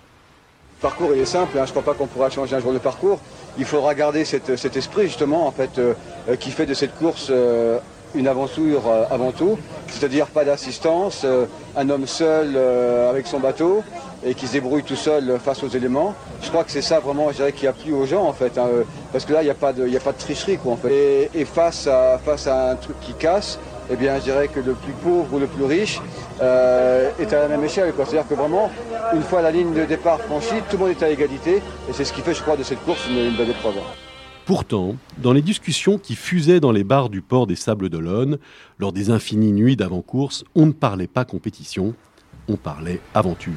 Le 0.80 0.82
parcours 0.82 1.10
il 1.14 1.20
est 1.20 1.24
simple, 1.24 1.56
hein. 1.58 1.64
je 1.64 1.70
ne 1.72 1.80
crois 1.80 1.82
pas 1.82 1.94
qu'on 1.94 2.06
pourra 2.06 2.28
changer 2.28 2.56
un 2.56 2.60
jour 2.60 2.74
de 2.74 2.78
parcours. 2.78 3.18
Il 3.56 3.64
faudra 3.64 3.94
garder 3.94 4.26
cet 4.26 4.76
esprit 4.76 5.06
justement 5.06 5.46
en 5.46 5.52
fait 5.52 5.78
euh, 5.78 5.94
euh, 6.28 6.36
qui 6.36 6.50
fait 6.50 6.66
de 6.66 6.74
cette 6.74 6.94
course 6.96 7.28
euh, 7.30 7.78
une 8.14 8.28
aventure 8.28 8.82
avant 9.10 9.32
tout, 9.32 9.58
c'est-à-dire 9.88 10.26
pas 10.26 10.44
d'assistance, 10.44 11.26
un 11.76 11.90
homme 11.90 12.06
seul 12.06 12.56
avec 13.10 13.26
son 13.26 13.40
bateau 13.40 13.82
et 14.24 14.34
qui 14.34 14.46
se 14.46 14.52
débrouille 14.52 14.82
tout 14.82 14.96
seul 14.96 15.38
face 15.44 15.62
aux 15.62 15.68
éléments. 15.68 16.14
Je 16.42 16.48
crois 16.48 16.64
que 16.64 16.70
c'est 16.70 16.82
ça 16.82 17.00
vraiment, 17.00 17.30
je 17.30 17.36
dirais, 17.36 17.52
qui 17.52 17.66
a 17.66 17.74
aux 17.92 18.06
gens 18.06 18.24
en 18.24 18.32
fait, 18.32 18.56
hein, 18.58 18.68
parce 19.12 19.24
que 19.24 19.32
là 19.32 19.42
il 19.42 19.46
n'y 19.46 19.50
a 19.50 19.54
pas 19.54 19.72
de, 19.72 19.84
a 19.84 20.00
pas 20.00 20.12
de 20.12 20.18
tricherie 20.18 20.56
quoi 20.56 20.72
en 20.72 20.76
fait. 20.76 21.30
Et, 21.34 21.44
face 21.44 21.86
à 21.86 22.18
face 22.24 22.46
à 22.46 22.70
un 22.70 22.76
truc 22.76 22.98
qui 23.00 23.12
casse, 23.14 23.58
eh 23.90 23.96
bien, 23.96 24.16
je 24.16 24.22
dirais 24.22 24.48
que 24.48 24.60
le 24.60 24.72
plus 24.72 24.92
pauvre 24.92 25.26
ou 25.34 25.38
le 25.38 25.46
plus 25.46 25.64
riche 25.64 26.00
euh, 26.40 27.10
est 27.18 27.32
à 27.32 27.40
la 27.40 27.48
même 27.48 27.64
échelle. 27.64 27.92
C'est-à-dire 27.96 28.26
que 28.26 28.34
vraiment, 28.34 28.70
une 29.12 29.22
fois 29.22 29.42
la 29.42 29.50
ligne 29.50 29.74
de 29.74 29.84
départ 29.84 30.20
franchie, 30.20 30.62
tout 30.70 30.76
le 30.76 30.84
monde 30.86 30.90
est 30.90 31.02
à 31.02 31.10
égalité. 31.10 31.56
Et 31.88 31.92
c'est 31.92 32.04
ce 32.04 32.12
qui 32.12 32.22
fait, 32.22 32.34
je 32.34 32.42
crois, 32.42 32.56
de 32.56 32.62
cette 32.62 32.82
course 32.84 33.06
une, 33.08 33.18
une 33.18 33.36
belle 33.36 33.50
épreuve. 33.50 33.74
Pourtant, 34.46 34.96
dans 35.16 35.32
les 35.32 35.40
discussions 35.40 35.96
qui 35.96 36.14
fusaient 36.14 36.60
dans 36.60 36.72
les 36.72 36.84
bars 36.84 37.08
du 37.08 37.22
port 37.22 37.46
des 37.46 37.56
Sables 37.56 37.88
d'Olonne, 37.88 38.36
lors 38.78 38.92
des 38.92 39.08
infinies 39.08 39.52
nuits 39.52 39.76
d'avant-course, 39.76 40.44
on 40.54 40.66
ne 40.66 40.72
parlait 40.72 41.06
pas 41.06 41.24
compétition, 41.24 41.94
on 42.46 42.56
parlait 42.56 43.00
aventure. 43.14 43.52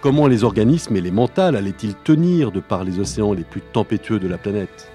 Comment 0.00 0.26
les 0.26 0.42
organismes 0.42 0.96
et 0.96 1.00
les 1.00 1.12
mentales 1.12 1.54
allaient-ils 1.54 1.94
tenir 1.94 2.50
de 2.50 2.58
par 2.58 2.82
les 2.82 2.98
océans 2.98 3.32
les 3.34 3.44
plus 3.44 3.60
tempétueux 3.60 4.18
de 4.18 4.26
la 4.26 4.36
planète? 4.36 4.90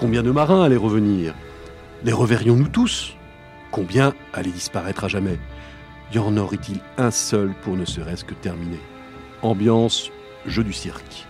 Combien 0.00 0.24
de 0.24 0.32
marins 0.32 0.64
allaient 0.64 0.76
revenir? 0.76 1.32
Les 2.02 2.12
reverrions-nous 2.12 2.68
tous? 2.68 3.14
Combien 3.70 4.14
allaient 4.32 4.50
disparaître 4.50 5.04
à 5.04 5.08
jamais? 5.08 5.38
Y 6.12 6.18
en 6.18 6.36
aurait-il 6.36 6.80
un 6.98 7.12
seul 7.12 7.54
pour 7.62 7.76
ne 7.76 7.84
serait-ce 7.84 8.24
que 8.24 8.34
terminer? 8.34 8.80
Ambiance, 9.42 10.10
jeu 10.44 10.64
du 10.64 10.72
cirque. 10.72 11.24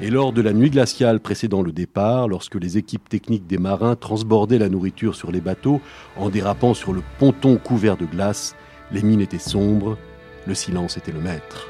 Et 0.00 0.10
lors 0.10 0.32
de 0.32 0.42
la 0.42 0.52
nuit 0.52 0.70
glaciale 0.70 1.18
précédant 1.18 1.60
le 1.60 1.72
départ, 1.72 2.28
lorsque 2.28 2.54
les 2.54 2.78
équipes 2.78 3.08
techniques 3.08 3.48
des 3.48 3.58
marins 3.58 3.96
transbordaient 3.96 4.58
la 4.58 4.68
nourriture 4.68 5.16
sur 5.16 5.32
les 5.32 5.40
bateaux 5.40 5.80
en 6.16 6.30
dérapant 6.30 6.72
sur 6.72 6.92
le 6.92 7.02
ponton 7.18 7.56
couvert 7.56 7.96
de 7.96 8.06
glace, 8.06 8.54
les 8.92 9.02
mines 9.02 9.20
étaient 9.20 9.38
sombres, 9.38 9.98
le 10.46 10.54
silence 10.54 10.96
était 10.96 11.10
le 11.10 11.20
maître. 11.20 11.68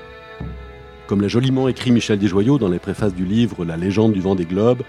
Comme 1.06 1.22
l'a 1.22 1.28
joliment 1.28 1.68
écrit 1.68 1.90
Michel 1.90 2.18
Desjoyaux 2.18 2.58
dans 2.58 2.68
les 2.68 2.78
préfaces 2.78 3.14
du 3.14 3.24
livre 3.24 3.64
La 3.64 3.78
légende 3.78 4.12
du 4.12 4.20
vent 4.20 4.34
des 4.34 4.44
globes, 4.44 4.82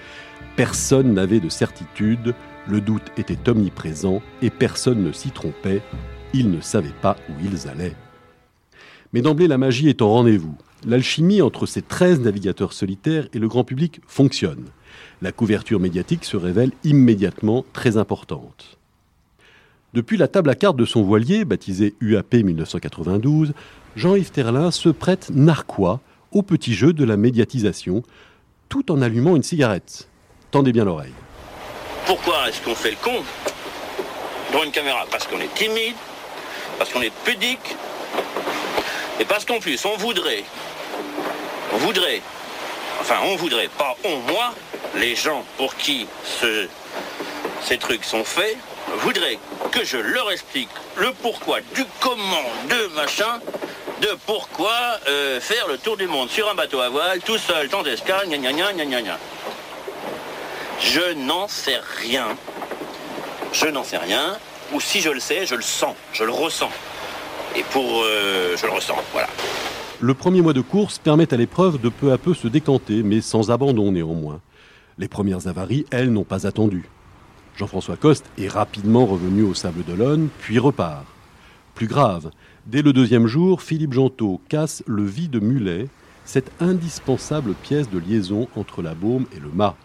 personne 0.58 1.14
n'avait 1.14 1.40
de 1.40 1.48
certitude, 1.48 2.36
le 2.68 2.82
doute 2.82 3.10
était 3.18 3.50
omniprésent 3.50 4.22
et 4.42 4.50
personne 4.50 5.02
ne 5.02 5.14
s'y 5.14 5.32
trompait. 5.32 5.82
Ils 6.34 6.52
ne 6.52 6.60
savaient 6.60 6.90
pas 7.02 7.16
où 7.30 7.34
ils 7.42 7.70
allaient. 7.70 7.96
Mais 9.14 9.22
d'emblée, 9.22 9.48
la 9.48 9.58
magie 9.58 9.88
est 9.88 10.02
en 10.02 10.10
rendez-vous. 10.10 10.58
L'alchimie 10.86 11.42
entre 11.42 11.66
ces 11.66 11.82
13 11.82 12.22
navigateurs 12.22 12.72
solitaires 12.72 13.28
et 13.34 13.40
le 13.40 13.50
grand 13.50 13.66
public 13.66 14.00
fonctionne. 14.08 14.66
La 15.22 15.34
couverture 15.34 15.80
médiatique 15.80 16.24
se 16.24 16.38
révèle 16.38 16.72
immédiatement 16.86 17.66
très 17.74 17.98
importante. 17.98 18.78
Depuis 19.94 20.16
la 20.18 20.30
table 20.30 20.50
à 20.50 20.56
cartes 20.56 20.78
de 20.78 20.86
son 20.86 21.04
voilier, 21.04 21.44
baptisé 21.44 21.96
UAP 22.00 22.34
1992, 22.36 23.54
Jean-Yves 23.96 24.32
Terlin 24.32 24.72
se 24.72 24.90
prête 24.90 25.30
narquois 25.34 26.00
au 26.32 26.44
petit 26.44 26.74
jeu 26.74 26.94
de 26.94 27.04
la 27.04 27.18
médiatisation, 27.18 28.04
tout 28.70 28.92
en 28.92 29.02
allumant 29.02 29.36
une 29.36 29.44
cigarette. 29.44 30.08
Tendez 30.52 30.72
bien 30.72 30.86
l'oreille. 30.86 31.14
Pourquoi 32.06 32.48
est-ce 32.48 32.62
qu'on 32.62 32.76
fait 32.76 32.92
le 32.92 32.98
con 33.04 33.24
devant 34.52 34.64
une 34.64 34.72
caméra? 34.72 35.06
Parce 35.12 35.28
qu'on 35.28 35.40
est 35.40 35.54
timide, 35.56 35.96
parce 36.78 36.94
qu'on 36.94 37.02
est 37.02 37.14
pudique, 37.26 37.76
et 39.20 39.26
parce 39.26 39.44
qu'en 39.44 39.60
plus, 39.60 39.84
on 39.86 39.98
voudrait, 39.98 40.44
on 41.74 41.78
voudrait, 41.78 42.22
enfin 43.02 43.16
on 43.24 43.36
voudrait, 43.36 43.70
pas 43.78 43.96
on, 44.04 44.18
moi, 44.32 44.54
les 44.96 45.16
gens 45.16 45.44
pour 45.58 45.76
qui 45.76 46.08
ces 47.62 47.78
trucs 47.78 48.04
sont 48.04 48.24
faits, 48.24 48.58
voudraient 49.00 49.40
que 49.72 49.86
je 49.86 49.98
leur 49.98 50.32
explique 50.32 50.70
le 50.96 51.12
pourquoi, 51.22 51.60
du 51.76 51.86
comment, 52.00 52.50
de 52.70 52.88
machin, 52.96 53.40
de 54.02 54.18
pourquoi 54.26 54.72
euh, 55.08 55.40
faire 55.40 55.68
le 55.68 55.78
tour 55.78 55.98
du 55.98 56.08
monde 56.08 56.30
sur 56.30 56.50
un 56.50 56.56
bateau 56.56 56.80
à 56.80 56.90
voile, 56.90 57.20
tout 57.22 57.38
seul, 57.38 57.68
tant 57.70 57.84
d'escale, 57.84 58.28
gna 58.28 58.38
gna 58.38 58.74
gna 58.74 58.86
gna 58.86 59.02
gna 59.02 59.18
je 60.80 61.14
n'en 61.14 61.48
sais 61.48 61.80
rien. 61.98 62.38
Je 63.52 63.68
n'en 63.68 63.84
sais 63.84 63.98
rien. 63.98 64.38
Ou 64.72 64.80
si 64.80 65.02
je 65.02 65.10
le 65.10 65.20
sais, 65.20 65.46
je 65.46 65.56
le 65.56 65.62
sens, 65.62 65.96
je 66.14 66.24
le 66.24 66.32
ressens. 66.32 66.70
Et 67.56 67.64
pour... 67.64 68.04
Euh, 68.04 68.56
je 68.56 68.66
le 68.66 68.72
ressens, 68.72 68.96
voilà. 69.12 69.28
Le 70.02 70.14
premier 70.14 70.42
mois 70.42 70.54
de 70.54 70.62
course 70.62 70.98
permet 70.98 71.34
à 71.34 71.36
l'épreuve 71.36 71.82
de 71.82 71.90
peu 71.90 72.14
à 72.14 72.18
peu 72.18 72.34
se 72.34 72.48
décanter, 72.48 73.04
mais 73.04 73.20
sans 73.20 73.52
abandon 73.52 73.92
néanmoins. 73.92 74.40
Les 74.98 75.10
premières 75.10 75.50
avaries, 75.50 75.86
elles, 75.92 76.14
n'ont 76.14 76.24
pas 76.24 76.48
attendu. 76.48 76.86
Jean-François 77.58 77.98
Coste 77.98 78.26
est 78.38 78.48
rapidement 78.48 79.06
revenu 79.06 79.44
au 79.44 79.54
Sable 79.54 79.84
d'Olonne, 79.84 80.30
puis 80.40 80.58
repart. 80.58 81.04
Plus 81.76 81.88
grave, 81.88 82.32
dès 82.66 82.82
le 82.82 82.94
deuxième 82.94 83.28
jour, 83.28 83.62
Philippe 83.62 83.92
Gentot 83.92 84.40
casse 84.48 84.84
le 84.88 85.04
vide 85.04 85.44
mulet, 85.44 85.90
cette 86.24 86.52
indispensable 86.62 87.54
pièce 87.54 87.90
de 87.90 88.00
liaison 88.00 88.48
entre 88.56 88.82
la 88.82 88.96
baume 88.96 89.26
et 89.36 89.40
le 89.42 89.50
mât. 89.50 89.76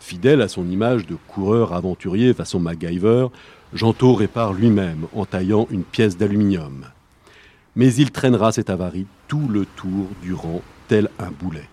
Fidèle 0.00 0.42
à 0.42 0.48
son 0.48 0.68
image 0.68 1.06
de 1.06 1.16
coureur 1.28 1.72
aventurier 1.72 2.34
façon 2.34 2.60
MacGyver, 2.60 3.28
Gentot 3.72 4.12
répare 4.12 4.52
lui-même 4.52 5.06
en 5.14 5.24
taillant 5.24 5.66
une 5.70 5.84
pièce 5.84 6.18
d'aluminium. 6.18 6.84
Mais 7.76 7.92
il 7.94 8.10
traînera 8.10 8.52
cette 8.52 8.70
avarie 8.70 9.06
tout 9.28 9.48
le 9.48 9.66
tour 9.66 10.06
durant, 10.22 10.62
tel 10.88 11.10
un 11.18 11.30
boulet. 11.30 11.68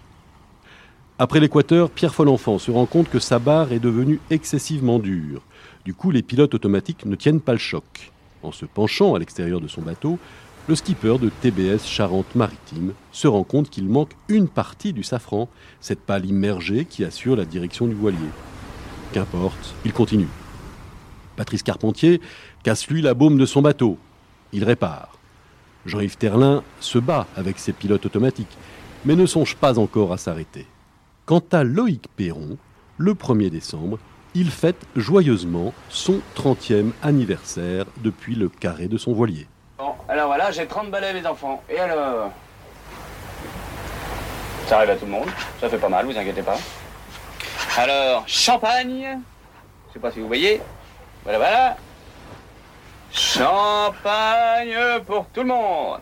Après 1.19 1.39
l'équateur, 1.39 1.91
Pierre 1.91 2.15
Folenfant 2.15 2.57
se 2.57 2.71
rend 2.71 2.87
compte 2.87 3.09
que 3.09 3.19
sa 3.19 3.37
barre 3.37 3.71
est 3.71 3.79
devenue 3.79 4.19
excessivement 4.31 4.97
dure. 4.97 5.43
Du 5.85 5.93
coup, 5.93 6.09
les 6.09 6.23
pilotes 6.23 6.55
automatiques 6.55 7.05
ne 7.05 7.15
tiennent 7.15 7.41
pas 7.41 7.51
le 7.51 7.59
choc. 7.59 8.11
En 8.41 8.51
se 8.51 8.65
penchant 8.65 9.13
à 9.13 9.19
l'extérieur 9.19 9.61
de 9.61 9.67
son 9.67 9.81
bateau, 9.81 10.17
le 10.67 10.75
skipper 10.75 11.17
de 11.19 11.29
TBS 11.29 11.85
Charente-Maritime 11.85 12.93
se 13.11 13.27
rend 13.27 13.43
compte 13.43 13.69
qu'il 13.69 13.87
manque 13.87 14.13
une 14.29 14.47
partie 14.47 14.93
du 14.93 15.03
safran, 15.03 15.49
cette 15.79 16.01
pale 16.01 16.25
immergée 16.25 16.85
qui 16.85 17.03
assure 17.03 17.35
la 17.35 17.45
direction 17.45 17.85
du 17.87 17.93
voilier. 17.93 18.17
Qu'importe, 19.13 19.75
il 19.85 19.93
continue. 19.93 20.29
Patrice 21.35 21.63
Carpentier 21.63 22.21
casse 22.63 22.87
lui 22.87 23.01
la 23.01 23.13
baume 23.13 23.37
de 23.37 23.45
son 23.45 23.61
bateau. 23.61 23.97
Il 24.53 24.63
répare. 24.63 25.10
Jean-Yves 25.85 26.17
Terlin 26.17 26.63
se 26.79 26.99
bat 26.99 27.27
avec 27.35 27.59
ses 27.59 27.73
pilotes 27.73 28.05
automatiques, 28.05 28.57
mais 29.05 29.15
ne 29.15 29.25
songe 29.25 29.55
pas 29.55 29.79
encore 29.79 30.13
à 30.13 30.17
s'arrêter. 30.17 30.67
Quant 31.25 31.43
à 31.51 31.63
Loïc 31.63 32.07
Perron, 32.15 32.57
le 32.97 33.13
1er 33.13 33.49
décembre, 33.49 33.97
il 34.33 34.49
fête 34.49 34.81
joyeusement 34.95 35.73
son 35.89 36.21
30e 36.35 36.91
anniversaire 37.01 37.85
depuis 37.97 38.35
le 38.35 38.49
carré 38.49 38.87
de 38.87 38.97
son 38.97 39.13
voilier. 39.13 39.47
Bon, 39.77 39.93
alors 40.07 40.27
voilà, 40.27 40.51
j'ai 40.51 40.65
30 40.67 40.91
balais 40.91 41.13
mes 41.13 41.25
enfants. 41.25 41.63
Et 41.69 41.77
alors? 41.77 42.31
Ça 44.67 44.77
arrive 44.77 44.91
à 44.91 44.95
tout 44.95 45.05
le 45.05 45.11
monde, 45.11 45.27
ça 45.59 45.67
fait 45.67 45.77
pas 45.77 45.89
mal, 45.89 46.05
vous 46.05 46.17
inquiétez 46.17 46.43
pas. 46.43 46.57
Alors, 47.77 48.23
champagne, 48.27 49.19
je 49.87 49.93
sais 49.93 49.99
pas 49.99 50.11
si 50.11 50.19
vous 50.19 50.27
voyez. 50.27 50.61
Voilà, 51.23 51.37
voilà. 51.39 51.77
Champagne 53.13 54.77
pour 55.05 55.25
tout 55.33 55.41
le 55.41 55.47
monde. 55.47 55.99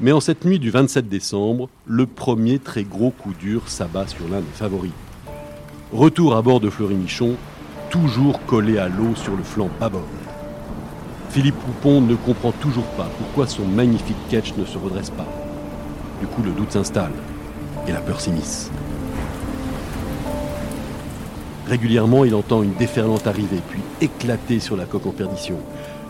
Mais 0.00 0.12
en 0.12 0.20
cette 0.20 0.44
nuit 0.44 0.60
du 0.60 0.70
27 0.70 1.08
décembre, 1.08 1.68
le 1.84 2.06
premier 2.06 2.60
très 2.60 2.84
gros 2.84 3.10
coup 3.10 3.32
dur 3.34 3.62
s'abat 3.66 4.06
sur 4.06 4.28
l'un 4.28 4.38
des 4.38 4.52
favoris. 4.54 4.92
Retour 5.92 6.36
à 6.36 6.42
bord 6.42 6.60
de 6.60 6.70
Fleury 6.70 6.94
Michon, 6.94 7.34
toujours 7.90 8.44
collé 8.46 8.78
à 8.78 8.88
l'eau 8.88 9.16
sur 9.16 9.34
le 9.34 9.42
flanc 9.42 9.68
bâbord. 9.80 10.02
Philippe 11.30 11.56
Poupon 11.56 12.00
ne 12.00 12.14
comprend 12.14 12.52
toujours 12.52 12.86
pas 12.96 13.08
pourquoi 13.18 13.48
son 13.48 13.64
magnifique 13.64 14.16
catch 14.30 14.54
ne 14.56 14.64
se 14.64 14.78
redresse 14.78 15.10
pas. 15.10 15.26
Du 16.20 16.26
coup, 16.28 16.42
le 16.42 16.52
doute 16.52 16.72
s'installe 16.72 17.12
et 17.88 17.92
la 17.92 18.00
peur 18.00 18.20
s'immisce. 18.20 18.70
Régulièrement, 21.68 22.24
il 22.24 22.34
entend 22.34 22.62
une 22.62 22.72
déferlante 22.74 23.26
arriver, 23.26 23.60
puis 23.68 23.80
éclater 24.00 24.58
sur 24.58 24.74
la 24.74 24.86
coque 24.86 25.06
en 25.06 25.10
perdition. 25.10 25.56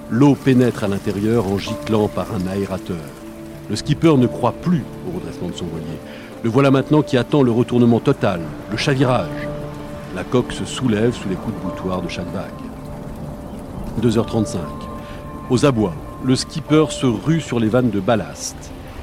L'eau 0.09 0.37
pénètre 0.37 0.85
à 0.85 0.89
l'intérieur 0.89 1.49
en 1.49 1.59
giclant 1.59 2.07
par 2.07 2.29
un 2.33 2.47
aérateur. 2.47 2.97
Le 3.69 3.75
skipper 3.75 4.17
ne 4.17 4.29
croit 4.29 4.53
plus 4.53 4.85
au 5.09 5.17
redressement 5.17 5.49
de 5.49 5.55
son 5.55 5.67
voilier. 5.67 5.99
Le 6.45 6.49
voilà 6.49 6.71
maintenant 6.71 7.03
qui 7.03 7.17
attend 7.17 7.43
le 7.43 7.51
retournement 7.51 7.99
total, 7.99 8.41
le 8.71 8.77
chavirage. 8.77 9.49
La 10.15 10.23
coque 10.23 10.53
se 10.53 10.65
soulève 10.65 11.13
sous 11.13 11.29
les 11.29 11.35
coups 11.35 11.57
de 11.57 11.69
boutoir 11.69 12.03
de 12.03 12.09
chaque 12.09 12.33
vague. 12.33 12.53
2h35. 14.01 14.59
Aux 15.51 15.67
abois, 15.67 15.95
le 16.25 16.37
skipper 16.37 16.87
se 16.91 17.07
rue 17.07 17.41
sur 17.41 17.59
les 17.59 17.69
vannes 17.69 17.91
de 17.91 18.01
ballast. 18.01 18.57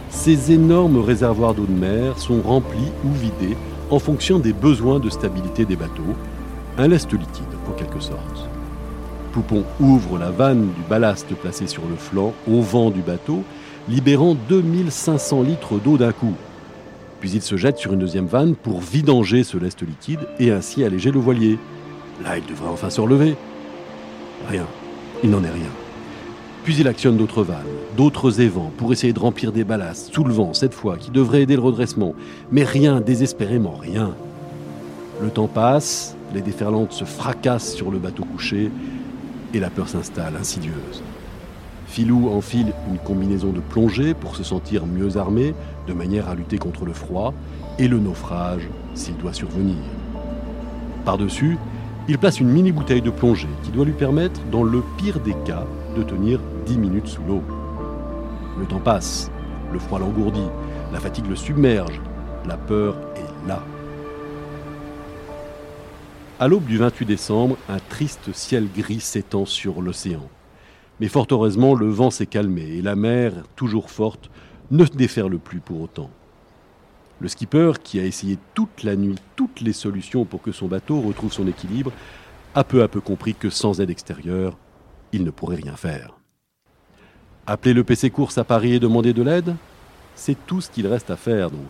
Ces 0.09 0.53
énormes 0.53 0.99
réservoirs 0.99 1.53
d'eau 1.53 1.65
de 1.65 1.77
mer 1.77 2.17
sont 2.17 2.41
remplis 2.41 2.91
ou 3.03 3.11
vidés 3.11 3.57
en 3.91 3.99
fonction 3.99 4.39
des 4.39 4.53
besoins 4.53 4.99
de 4.99 5.09
stabilité 5.09 5.65
des 5.65 5.75
bateaux, 5.75 6.15
un 6.77 6.87
lest 6.87 7.11
liquide 7.11 7.45
en 7.69 7.71
quelque 7.71 7.99
sorte. 7.99 8.49
Poupon 9.31 9.63
ouvre 9.79 10.17
la 10.17 10.31
vanne 10.31 10.71
du 10.73 10.81
ballast 10.89 11.27
placé 11.35 11.67
sur 11.67 11.83
le 11.89 11.95
flanc 11.95 12.33
au 12.49 12.61
vent 12.61 12.89
du 12.89 13.01
bateau, 13.01 13.43
libérant 13.89 14.35
2500 14.49 15.43
litres 15.43 15.77
d'eau 15.77 15.97
d'un 15.97 16.11
coup. 16.11 16.33
Puis 17.19 17.31
il 17.31 17.41
se 17.41 17.57
jette 17.57 17.77
sur 17.77 17.93
une 17.93 17.99
deuxième 17.99 18.27
vanne 18.27 18.55
pour 18.55 18.79
vidanger 18.79 19.43
ce 19.43 19.57
lest 19.57 19.81
liquide 19.81 20.19
et 20.39 20.51
ainsi 20.51 20.83
alléger 20.83 21.11
le 21.11 21.19
voilier. 21.19 21.57
Là, 22.23 22.37
il 22.37 22.45
devrait 22.45 22.69
enfin 22.69 22.89
se 22.89 23.01
relever. 23.01 23.35
Rien. 24.49 24.65
Il 25.23 25.29
n'en 25.29 25.43
est 25.43 25.49
rien. 25.49 25.71
Puis 26.63 26.77
il 26.77 26.87
actionne 26.87 27.15
d'autres 27.15 27.43
vannes, 27.43 27.57
d'autres 27.95 28.41
évents 28.41 28.71
pour 28.77 28.91
essayer 28.91 29.13
de 29.13 29.19
remplir 29.19 29.51
des 29.51 29.63
ballasts, 29.63 30.13
sous 30.13 30.23
le 30.23 30.33
vent 30.33 30.53
cette 30.53 30.73
fois, 30.73 30.97
qui 30.97 31.11
devraient 31.11 31.43
aider 31.43 31.55
le 31.55 31.61
redressement. 31.61 32.15
Mais 32.51 32.63
rien, 32.63 33.01
désespérément 33.01 33.75
rien. 33.79 34.13
Le 35.21 35.29
temps 35.29 35.47
passe, 35.47 36.14
les 36.35 36.41
déferlantes 36.41 36.91
se 36.91 37.05
fracassent 37.05 37.73
sur 37.73 37.89
le 37.89 37.97
bateau 37.97 38.25
couché 38.25 38.69
et 39.53 39.59
la 39.59 39.69
peur 39.69 39.87
s'installe, 39.87 40.35
insidieuse. 40.35 41.01
Filou 41.87 42.29
enfile 42.29 42.73
une 42.89 42.97
combinaison 42.97 43.53
de 43.53 43.61
plongée 43.61 44.13
pour 44.13 44.35
se 44.35 44.43
sentir 44.43 44.85
mieux 44.85 45.15
armé, 45.15 45.55
de 45.87 45.93
manière 45.93 46.27
à 46.27 46.35
lutter 46.35 46.57
contre 46.57 46.83
le 46.83 46.91
froid 46.91 47.33
et 47.79 47.87
le 47.87 47.99
naufrage 47.99 48.67
s'il 48.95 49.15
doit 49.15 49.31
survenir. 49.31 49.77
Par-dessus, 51.05 51.57
il 52.09 52.17
place 52.17 52.41
une 52.41 52.49
mini 52.49 52.73
bouteille 52.73 53.01
de 53.01 53.11
plongée 53.11 53.47
qui 53.63 53.71
doit 53.71 53.85
lui 53.85 53.93
permettre, 53.93 54.41
dans 54.51 54.63
le 54.63 54.83
pire 54.97 55.21
des 55.21 55.35
cas, 55.45 55.65
de 55.95 56.03
tenir 56.03 56.41
10 56.65 56.77
minutes 56.77 57.07
sous 57.07 57.23
l'eau. 57.25 57.43
Le 58.59 58.65
temps 58.65 58.81
passe, 58.81 59.31
le 59.71 59.79
froid 59.79 59.99
l'engourdit, 59.99 60.49
la 60.91 60.99
fatigue 60.99 61.27
le 61.27 61.35
submerge, 61.37 62.01
la 62.45 62.57
peur 62.57 62.97
est 63.15 63.47
là. 63.47 63.63
À 66.37 66.49
l'aube 66.49 66.65
du 66.65 66.77
28 66.77 67.05
décembre, 67.05 67.57
un 67.69 67.79
triste 67.79 68.33
ciel 68.33 68.67
gris 68.75 68.99
s'étend 68.99 69.45
sur 69.45 69.81
l'océan. 69.81 70.27
Mais 70.99 71.07
fort 71.07 71.27
heureusement, 71.31 71.75
le 71.75 71.87
vent 71.87 72.11
s'est 72.11 72.25
calmé 72.25 72.63
et 72.63 72.81
la 72.81 72.97
mer, 72.97 73.31
toujours 73.55 73.89
forte, 73.89 74.29
ne 74.69 74.83
déferle 74.83 75.39
plus 75.39 75.61
pour 75.61 75.79
autant. 75.79 76.09
Le 77.21 77.29
skipper, 77.29 77.71
qui 77.81 78.01
a 78.01 78.03
essayé 78.03 78.37
toute 78.53 78.83
la 78.83 78.97
nuit 78.97 79.15
toutes 79.37 79.61
les 79.61 79.71
solutions 79.71 80.25
pour 80.25 80.41
que 80.41 80.51
son 80.51 80.67
bateau 80.67 80.99
retrouve 80.99 81.31
son 81.31 81.47
équilibre, 81.47 81.93
a 82.53 82.65
peu 82.65 82.83
à 82.83 82.89
peu 82.89 82.99
compris 82.99 83.33
que 83.33 83.49
sans 83.49 83.79
aide 83.79 83.89
extérieure, 83.89 84.57
il 85.13 85.23
ne 85.23 85.31
pourrait 85.31 85.61
rien 85.63 85.77
faire. 85.77 86.17
Appeler 87.47 87.73
le 87.73 87.85
PC 87.85 88.09
Course 88.09 88.37
à 88.37 88.43
Paris 88.43 88.73
et 88.73 88.79
demander 88.81 89.13
de 89.13 89.23
l'aide? 89.23 89.55
C'est 90.15 90.45
tout 90.45 90.59
ce 90.59 90.69
qu'il 90.69 90.87
reste 90.87 91.11
à 91.11 91.15
faire 91.15 91.49
donc. 91.49 91.69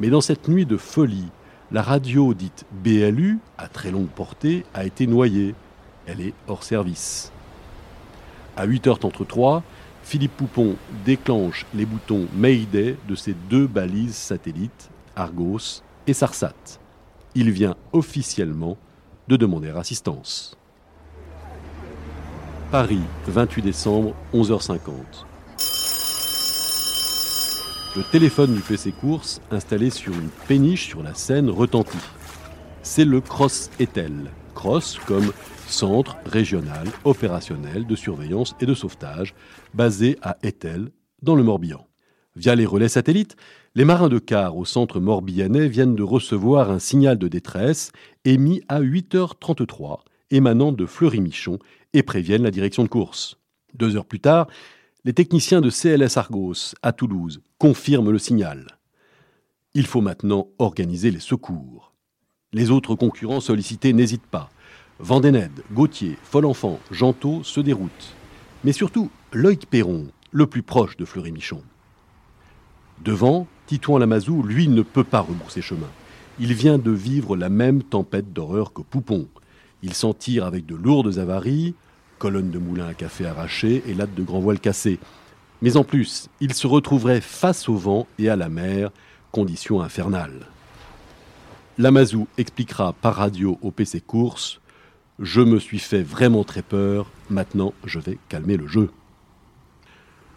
Mais 0.00 0.10
dans 0.10 0.20
cette 0.20 0.48
nuit 0.48 0.66
de 0.66 0.76
folie, 0.76 1.28
la 1.72 1.82
radio 1.82 2.34
dite 2.34 2.64
BLU, 2.72 3.38
à 3.56 3.68
très 3.68 3.90
longue 3.90 4.08
portée, 4.08 4.64
a 4.74 4.84
été 4.84 5.06
noyée. 5.06 5.54
Elle 6.06 6.20
est 6.20 6.34
hors 6.48 6.64
service. 6.64 7.30
À 8.56 8.66
8h33, 8.66 9.62
Philippe 10.02 10.36
Poupon 10.36 10.76
déclenche 11.04 11.66
les 11.74 11.86
boutons 11.86 12.26
Mayday 12.34 12.96
de 13.08 13.14
ses 13.14 13.34
deux 13.48 13.66
balises 13.66 14.16
satellites, 14.16 14.90
Argos 15.14 15.82
et 16.06 16.12
Sarsat. 16.12 16.54
Il 17.34 17.50
vient 17.52 17.76
officiellement 17.92 18.76
de 19.28 19.36
demander 19.36 19.70
assistance. 19.70 20.56
Paris, 22.72 23.02
28 23.28 23.62
décembre, 23.62 24.14
11h50. 24.34 25.29
Le 27.96 28.04
téléphone 28.04 28.54
du 28.54 28.60
PC 28.60 28.92
Course, 28.92 29.40
installé 29.50 29.90
sur 29.90 30.12
une 30.12 30.28
péniche 30.46 30.86
sur 30.86 31.02
la 31.02 31.12
Seine, 31.12 31.50
retentit. 31.50 31.98
C'est 32.82 33.04
le 33.04 33.20
Cross 33.20 33.68
Etel. 33.80 34.30
Cross 34.54 35.00
comme 35.06 35.32
centre 35.66 36.16
régional 36.24 36.86
opérationnel 37.02 37.88
de 37.88 37.96
surveillance 37.96 38.54
et 38.60 38.66
de 38.66 38.74
sauvetage, 38.74 39.34
basé 39.74 40.18
à 40.22 40.36
Etel, 40.44 40.90
dans 41.22 41.34
le 41.34 41.42
Morbihan. 41.42 41.88
Via 42.36 42.54
les 42.54 42.64
relais 42.64 42.88
satellites, 42.88 43.34
les 43.74 43.84
marins 43.84 44.08
de 44.08 44.20
quart 44.20 44.56
au 44.56 44.64
centre 44.64 45.00
morbihanais 45.00 45.66
viennent 45.66 45.96
de 45.96 46.04
recevoir 46.04 46.70
un 46.70 46.78
signal 46.78 47.18
de 47.18 47.26
détresse 47.26 47.90
émis 48.24 48.62
à 48.68 48.80
8h33, 48.80 50.02
émanant 50.30 50.70
de 50.70 50.86
Fleury-Michon, 50.86 51.58
et 51.92 52.04
préviennent 52.04 52.44
la 52.44 52.52
direction 52.52 52.84
de 52.84 52.88
course. 52.88 53.36
Deux 53.74 53.96
heures 53.96 54.06
plus 54.06 54.20
tard, 54.20 54.46
les 55.04 55.14
techniciens 55.14 55.62
de 55.62 55.70
CLS 55.70 56.18
Argos 56.18 56.74
à 56.82 56.92
Toulouse 56.92 57.40
confirment 57.58 58.10
le 58.10 58.18
signal. 58.18 58.78
Il 59.72 59.86
faut 59.86 60.02
maintenant 60.02 60.48
organiser 60.58 61.10
les 61.10 61.20
secours. 61.20 61.94
Les 62.52 62.70
autres 62.70 62.94
concurrents 62.96 63.40
sollicités 63.40 63.92
n'hésitent 63.92 64.26
pas. 64.26 64.50
Vendéned, 64.98 65.52
Gauthier, 65.72 66.18
Folenfant, 66.22 66.80
Gentot 66.90 67.42
se 67.44 67.60
déroutent. 67.60 68.14
Mais 68.64 68.72
surtout, 68.72 69.10
Loïc 69.32 69.66
Perron, 69.70 70.08
le 70.32 70.46
plus 70.46 70.62
proche 70.62 70.98
de 70.98 71.06
Fleury-Michon. 71.06 71.62
Devant, 73.02 73.46
Titouan 73.66 73.98
Lamazou, 73.98 74.42
lui, 74.42 74.68
ne 74.68 74.82
peut 74.82 75.04
pas 75.04 75.20
rebourser 75.20 75.62
chemin. 75.62 75.88
Il 76.38 76.52
vient 76.52 76.76
de 76.76 76.90
vivre 76.90 77.36
la 77.36 77.48
même 77.48 77.82
tempête 77.82 78.32
d'horreur 78.34 78.74
que 78.74 78.82
Poupon. 78.82 79.28
Il 79.82 79.94
s'en 79.94 80.12
tire 80.12 80.44
avec 80.44 80.66
de 80.66 80.74
lourdes 80.74 81.18
avaries, 81.18 81.74
colonnes 82.20 82.50
de 82.50 82.58
moulins 82.58 82.86
à 82.86 82.94
café 82.94 83.26
arrachées 83.26 83.82
et 83.88 83.94
lattes 83.94 84.14
de 84.14 84.22
grand 84.22 84.40
voile 84.40 84.60
cassées. 84.60 85.00
Mais 85.62 85.76
en 85.76 85.84
plus, 85.84 86.28
il 86.40 86.54
se 86.54 86.66
retrouverait 86.66 87.22
face 87.22 87.68
au 87.68 87.74
vent 87.74 88.06
et 88.18 88.28
à 88.28 88.36
la 88.36 88.50
mer, 88.50 88.90
condition 89.32 89.80
infernale. 89.80 90.46
Lamazou 91.78 92.28
expliquera 92.36 92.92
par 92.92 93.14
radio 93.16 93.58
au 93.62 93.70
PC 93.70 94.02
Course 94.02 94.60
Je 95.18 95.40
me 95.40 95.58
suis 95.58 95.78
fait 95.78 96.02
vraiment 96.02 96.44
très 96.44 96.62
peur, 96.62 97.10
maintenant 97.30 97.72
je 97.84 97.98
vais 97.98 98.18
calmer 98.28 98.58
le 98.58 98.68
jeu. 98.68 98.90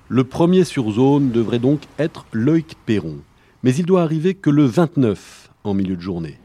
Le 0.08 0.24
premier 0.24 0.64
sur 0.64 0.90
zone 0.92 1.32
devrait 1.32 1.60
donc 1.60 1.82
être 2.00 2.26
Loïc 2.32 2.78
Perron, 2.86 3.18
mais 3.62 3.76
il 3.76 3.86
doit 3.86 4.04
arriver 4.04 4.36
que 4.36 4.50
le 4.50 4.64
29 4.64 5.50
en 5.66 5.74
milieu 5.74 5.98
de 5.98 6.02
journée. 6.02 6.40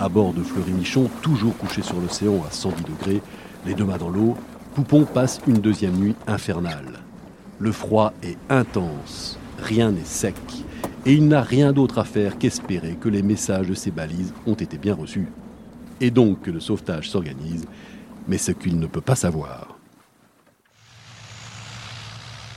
À 0.00 0.08
bord 0.08 0.32
de 0.32 0.42
Fleury-Michon, 0.42 1.08
toujours 1.22 1.56
couché 1.56 1.82
sur 1.82 2.00
l'océan 2.00 2.42
à 2.48 2.50
110 2.50 2.82
degrés, 2.84 3.20
les 3.66 3.74
deux 3.74 3.84
mains 3.84 3.98
dans 3.98 4.10
l'eau, 4.10 4.36
Poupon 4.74 5.04
passe 5.04 5.40
une 5.46 5.58
deuxième 5.58 5.96
nuit 5.96 6.14
infernale. 6.26 7.00
Le 7.58 7.72
froid 7.72 8.12
est 8.22 8.36
intense, 8.48 9.38
rien 9.58 9.90
n'est 9.90 10.04
sec, 10.04 10.36
et 11.04 11.14
il 11.14 11.26
n'a 11.26 11.42
rien 11.42 11.72
d'autre 11.72 11.98
à 11.98 12.04
faire 12.04 12.38
qu'espérer 12.38 12.96
que 13.00 13.08
les 13.08 13.22
messages 13.22 13.66
de 13.66 13.74
ses 13.74 13.90
balises 13.90 14.32
ont 14.46 14.54
été 14.54 14.78
bien 14.78 14.94
reçus. 14.94 15.26
Et 16.00 16.10
donc 16.10 16.42
que 16.42 16.50
le 16.50 16.60
sauvetage 16.60 17.10
s'organise, 17.10 17.66
mais 18.28 18.38
ce 18.38 18.52
qu'il 18.52 18.78
ne 18.78 18.86
peut 18.86 19.00
pas 19.00 19.16
savoir. 19.16 19.78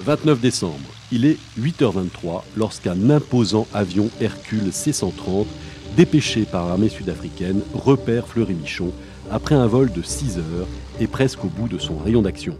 29 0.01 0.39
décembre, 0.39 0.89
il 1.11 1.25
est 1.25 1.37
8h23 1.59 2.43
lorsqu'un 2.57 3.09
imposant 3.09 3.67
avion 3.73 4.09
Hercule 4.19 4.71
C-130, 4.71 5.45
dépêché 5.95 6.43
par 6.43 6.67
l'armée 6.67 6.89
sud-africaine, 6.89 7.61
repère 7.73 8.27
Fleury-Michon 8.27 8.91
après 9.31 9.55
un 9.55 9.65
vol 9.65 9.91
de 9.91 10.01
6 10.01 10.37
heures 10.37 10.67
et 10.99 11.07
presque 11.07 11.43
au 11.45 11.47
bout 11.47 11.67
de 11.67 11.77
son 11.77 11.97
rayon 11.97 12.21
d'action. 12.21 12.57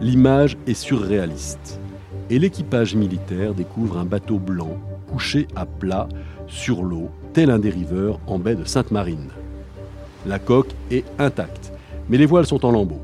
L'image 0.00 0.56
est 0.66 0.74
surréaliste 0.74 1.80
et 2.28 2.38
l'équipage 2.38 2.94
militaire 2.94 3.54
découvre 3.54 3.98
un 3.98 4.04
bateau 4.04 4.38
blanc 4.38 4.76
couché 5.10 5.48
à 5.56 5.66
plat 5.66 6.06
sur 6.46 6.82
l'eau, 6.82 7.10
tel 7.32 7.50
un 7.50 7.58
dériveur 7.58 8.20
en 8.26 8.38
baie 8.38 8.54
de 8.54 8.64
Sainte-Marine. 8.64 9.30
La 10.26 10.38
coque 10.38 10.74
est 10.90 11.04
intacte, 11.18 11.72
mais 12.08 12.18
les 12.18 12.26
voiles 12.26 12.46
sont 12.46 12.64
en 12.66 12.70
lambeaux. 12.70 13.02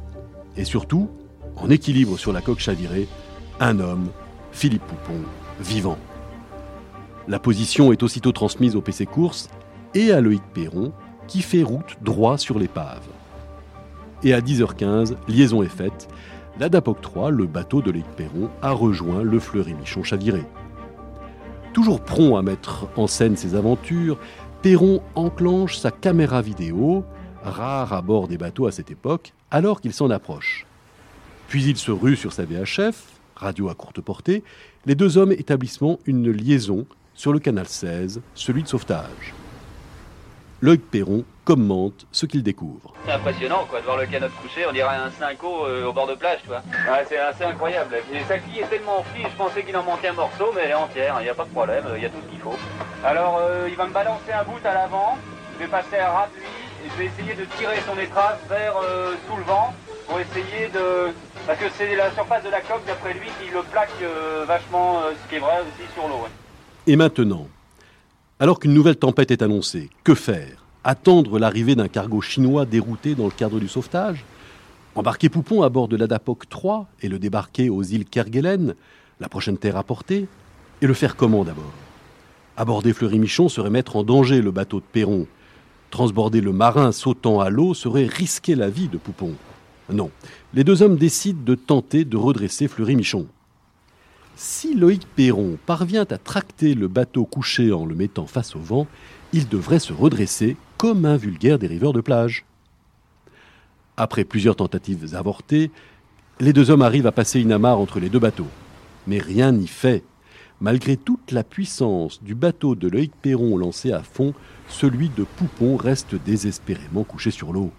Et 0.56 0.64
surtout, 0.64 1.08
en 1.56 1.70
équilibre 1.70 2.18
sur 2.18 2.32
la 2.32 2.40
coque 2.40 2.60
chavirée, 2.60 3.08
un 3.58 3.80
homme, 3.80 4.08
Philippe 4.52 4.84
Poupon, 4.84 5.20
vivant. 5.60 5.98
La 7.26 7.38
position 7.38 7.92
est 7.92 8.02
aussitôt 8.02 8.32
transmise 8.32 8.76
au 8.76 8.80
PC 8.80 9.06
Course 9.06 9.48
et 9.94 10.12
à 10.12 10.20
Loïc 10.20 10.42
Perron, 10.52 10.92
qui 11.26 11.42
fait 11.42 11.62
route 11.62 11.96
droit 12.02 12.38
sur 12.38 12.58
l'épave. 12.58 13.06
Et 14.22 14.32
à 14.32 14.40
10h15, 14.40 15.16
liaison 15.28 15.62
est 15.62 15.68
faite. 15.68 16.08
l'Adapoc 16.58 17.00
3, 17.00 17.30
le 17.30 17.46
bateau 17.46 17.82
de 17.82 17.90
Loïc 17.90 18.06
Perron, 18.16 18.48
a 18.62 18.72
rejoint 18.72 19.22
le 19.22 19.38
Fleury-Michon 19.38 20.02
chaviré. 20.02 20.42
Toujours 21.74 22.00
prompt 22.00 22.36
à 22.36 22.42
mettre 22.42 22.88
en 22.96 23.06
scène 23.06 23.36
ses 23.36 23.54
aventures, 23.54 24.18
Perron 24.62 25.02
enclenche 25.14 25.76
sa 25.76 25.90
caméra 25.90 26.40
vidéo, 26.40 27.04
rare 27.44 27.92
à 27.92 28.00
bord 28.00 28.26
des 28.26 28.38
bateaux 28.38 28.66
à 28.66 28.72
cette 28.72 28.90
époque, 28.90 29.34
alors 29.50 29.80
qu'il 29.80 29.92
s'en 29.92 30.10
approche. 30.10 30.66
Puis 31.48 31.64
il 31.64 31.76
se 31.76 31.90
rue 31.90 32.16
sur 32.16 32.32
sa 32.32 32.44
VHF, 32.44 33.04
radio 33.36 33.68
à 33.68 33.74
courte 33.74 34.00
portée, 34.00 34.42
les 34.86 34.94
deux 34.94 35.18
hommes 35.18 35.32
établissent 35.32 35.80
une 36.06 36.30
liaison 36.30 36.86
sur 37.14 37.32
le 37.32 37.38
canal 37.38 37.66
16, 37.66 38.22
celui 38.34 38.62
de 38.62 38.68
sauvetage. 38.68 39.34
Loïc 40.66 40.90
Perron 40.90 41.22
commente 41.44 42.08
ce 42.10 42.26
qu'il 42.26 42.42
découvre. 42.42 42.92
C'est 43.04 43.12
impressionnant 43.12 43.66
quoi, 43.70 43.78
de 43.78 43.84
voir 43.84 43.98
le 43.98 44.06
canot 44.06 44.26
coucher, 44.42 44.66
on 44.68 44.72
dirait 44.72 44.96
un 44.96 45.12
5 45.12 45.38
euh, 45.44 45.86
au 45.86 45.92
bord 45.92 46.08
de 46.08 46.16
plage, 46.16 46.40
tu 46.42 46.48
vois. 46.48 46.60
Ouais, 46.90 47.06
c'est 47.08 47.18
assez 47.18 47.44
incroyable. 47.44 47.94
Et 48.12 48.18
sa 48.24 48.36
quille 48.38 48.58
est 48.58 48.66
tellement 48.66 49.04
fine, 49.14 49.28
je 49.30 49.36
pensais 49.36 49.62
qu'il 49.62 49.76
en 49.76 49.84
manquait 49.84 50.08
un 50.08 50.14
morceau, 50.14 50.50
mais 50.56 50.62
elle 50.64 50.72
est 50.72 50.74
entière, 50.74 51.18
il 51.20 51.22
n'y 51.22 51.28
a 51.28 51.34
pas 51.34 51.44
de 51.44 51.50
problème, 51.50 51.84
il 51.94 52.02
y 52.02 52.06
a 52.06 52.08
tout 52.08 52.18
ce 52.20 52.30
qu'il 52.32 52.40
faut. 52.40 52.58
Alors, 53.04 53.38
euh, 53.40 53.68
il 53.70 53.76
va 53.76 53.86
me 53.86 53.92
balancer 53.92 54.32
un 54.32 54.42
bout 54.42 54.58
à 54.66 54.74
l'avant, 54.74 55.16
je 55.54 55.62
vais 55.62 55.70
passer 55.70 55.98
à 55.98 56.10
ras 56.10 56.26
de 56.34 56.40
lui, 56.40 56.50
et 56.84 56.90
je 56.90 56.98
vais 56.98 57.04
essayer 57.14 57.34
de 57.34 57.44
tirer 57.56 57.76
son 57.86 57.96
étrave 58.00 58.40
vers 58.48 58.74
euh, 58.82 59.14
sous 59.30 59.36
le 59.36 59.44
vent, 59.44 59.72
pour 60.08 60.18
essayer 60.18 60.66
de... 60.74 61.12
Parce 61.46 61.60
que 61.60 61.66
c'est 61.78 61.94
la 61.94 62.10
surface 62.10 62.42
de 62.42 62.50
la 62.50 62.60
coque, 62.60 62.84
d'après 62.88 63.14
lui, 63.14 63.28
qui 63.40 63.54
le 63.54 63.62
plaque 63.62 64.02
vachement, 64.48 64.98
ce 65.12 65.28
qui 65.28 65.36
est 65.36 65.38
vrai 65.38 65.60
aussi 65.60 65.88
sur 65.94 66.08
l'eau. 66.08 66.26
Et 66.88 66.96
maintenant 66.96 67.46
alors 68.38 68.60
qu'une 68.60 68.74
nouvelle 68.74 68.96
tempête 68.96 69.30
est 69.30 69.42
annoncée, 69.42 69.88
que 70.04 70.14
faire? 70.14 70.64
Attendre 70.84 71.38
l'arrivée 71.38 71.74
d'un 71.74 71.88
cargo 71.88 72.20
chinois 72.20 72.66
dérouté 72.66 73.14
dans 73.14 73.24
le 73.24 73.30
cadre 73.30 73.58
du 73.58 73.66
sauvetage? 73.66 74.24
Embarquer 74.94 75.28
Poupon 75.28 75.62
à 75.62 75.68
bord 75.68 75.88
de 75.88 75.96
l'Adapoc 75.96 76.48
3 76.48 76.86
et 77.02 77.08
le 77.08 77.18
débarquer 77.18 77.70
aux 77.70 77.82
îles 77.82 78.04
Kerguelen, 78.04 78.74
la 79.20 79.28
prochaine 79.28 79.58
terre 79.58 79.76
à 79.76 79.82
porter? 79.82 80.26
Et 80.82 80.86
le 80.86 80.94
faire 80.94 81.16
comment 81.16 81.44
d'abord? 81.44 81.72
Aborder 82.58 82.92
Fleury-Michon 82.92 83.48
serait 83.48 83.70
mettre 83.70 83.96
en 83.96 84.04
danger 84.04 84.42
le 84.42 84.50
bateau 84.50 84.80
de 84.80 84.84
Perron. 84.84 85.26
Transborder 85.90 86.42
le 86.42 86.52
marin 86.52 86.92
sautant 86.92 87.40
à 87.40 87.48
l'eau 87.48 87.72
serait 87.72 88.06
risquer 88.06 88.54
la 88.54 88.68
vie 88.68 88.88
de 88.88 88.98
Poupon. 88.98 89.32
Non, 89.90 90.10
les 90.52 90.64
deux 90.64 90.82
hommes 90.82 90.96
décident 90.96 91.42
de 91.42 91.54
tenter 91.54 92.04
de 92.04 92.16
redresser 92.16 92.68
Fleury-Michon. 92.68 93.26
Si 94.38 94.74
Loïc 94.74 95.06
Perron 95.16 95.56
parvient 95.64 96.04
à 96.10 96.18
tracter 96.18 96.74
le 96.74 96.88
bateau 96.88 97.24
couché 97.24 97.72
en 97.72 97.86
le 97.86 97.94
mettant 97.94 98.26
face 98.26 98.54
au 98.54 98.58
vent, 98.58 98.86
il 99.32 99.48
devrait 99.48 99.78
se 99.78 99.94
redresser 99.94 100.58
comme 100.76 101.06
un 101.06 101.16
vulgaire 101.16 101.58
dériveur 101.58 101.94
de 101.94 102.02
plage. 102.02 102.44
Après 103.96 104.24
plusieurs 104.24 104.56
tentatives 104.56 105.14
avortées, 105.14 105.70
les 106.38 106.52
deux 106.52 106.70
hommes 106.70 106.82
arrivent 106.82 107.06
à 107.06 107.12
passer 107.12 107.40
une 107.40 107.50
amarre 107.50 107.78
entre 107.78 107.98
les 107.98 108.10
deux 108.10 108.18
bateaux. 108.18 108.50
Mais 109.06 109.20
rien 109.20 109.52
n'y 109.52 109.68
fait. 109.68 110.04
Malgré 110.60 110.98
toute 110.98 111.32
la 111.32 111.42
puissance 111.42 112.22
du 112.22 112.34
bateau 112.34 112.74
de 112.74 112.88
Loïc 112.88 113.12
Perron 113.22 113.56
lancé 113.56 113.90
à 113.90 114.02
fond, 114.02 114.34
celui 114.68 115.08
de 115.08 115.24
Poupon 115.24 115.78
reste 115.78 116.14
désespérément 116.14 117.04
couché 117.04 117.30
sur 117.30 117.54
l'eau. 117.54 117.70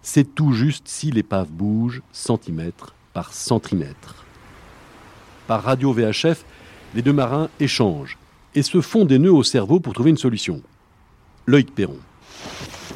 C'est 0.00 0.34
tout 0.34 0.52
juste 0.52 0.88
si 0.88 1.10
l'épave 1.10 1.50
bouge 1.50 2.00
centimètre 2.10 2.94
par 3.12 3.34
centimètre 3.34 4.23
par 5.46 5.62
radio 5.62 5.92
VHF, 5.92 6.44
les 6.94 7.02
deux 7.02 7.12
marins 7.12 7.48
échangent 7.60 8.18
et 8.54 8.62
se 8.62 8.80
font 8.80 9.04
des 9.04 9.18
nœuds 9.18 9.32
au 9.32 9.42
cerveau 9.42 9.80
pour 9.80 9.92
trouver 9.92 10.10
une 10.10 10.16
solution. 10.16 10.62
Loïc 11.46 11.74
Perron. 11.74 11.98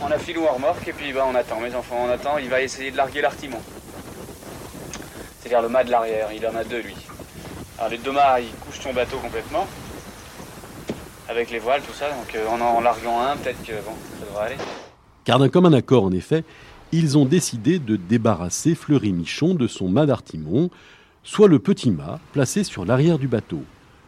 On 0.00 0.10
a 0.10 0.18
filou 0.18 0.44
en 0.44 0.54
remorque 0.54 0.86
et 0.86 0.92
puis 0.92 1.12
bah, 1.12 1.26
on 1.28 1.34
attend, 1.34 1.60
mes 1.60 1.74
enfants, 1.74 2.06
on 2.06 2.10
attend. 2.10 2.38
Il 2.38 2.48
va 2.48 2.62
essayer 2.62 2.90
de 2.90 2.96
larguer 2.96 3.20
l'artimon. 3.20 3.58
C'est-à-dire 5.40 5.62
le 5.62 5.68
mât 5.68 5.84
de 5.84 5.90
l'arrière, 5.90 6.28
il 6.32 6.46
en 6.46 6.54
a 6.54 6.64
deux 6.64 6.80
lui. 6.80 6.94
Alors 7.78 7.90
les 7.90 7.98
deux 7.98 8.12
mâts, 8.12 8.40
ils 8.40 8.50
couchent 8.64 8.80
son 8.80 8.92
bateau 8.92 9.18
complètement. 9.18 9.66
Avec 11.28 11.50
les 11.50 11.58
voiles, 11.58 11.82
tout 11.82 11.92
ça, 11.92 12.08
donc 12.10 12.34
euh, 12.34 12.48
en 12.48 12.60
en 12.60 12.80
larguant 12.80 13.20
un, 13.20 13.36
peut-être 13.36 13.62
que 13.62 13.72
bon, 13.72 13.92
ça 14.18 14.26
devrait 14.26 14.46
aller. 14.46 14.56
Car 15.24 15.38
d'un 15.38 15.50
commun 15.50 15.72
accord, 15.74 16.04
en 16.04 16.12
effet, 16.12 16.42
ils 16.90 17.18
ont 17.18 17.26
décidé 17.26 17.78
de 17.78 17.96
débarrasser 17.96 18.74
Fleury 18.74 19.12
Michon 19.12 19.54
de 19.54 19.66
son 19.66 19.88
mât 19.88 20.06
d'artimon, 20.06 20.70
soit 21.28 21.46
le 21.46 21.58
petit 21.58 21.90
mât 21.90 22.20
placé 22.32 22.64
sur 22.64 22.86
l'arrière 22.86 23.18
du 23.18 23.28
bateau. 23.28 23.62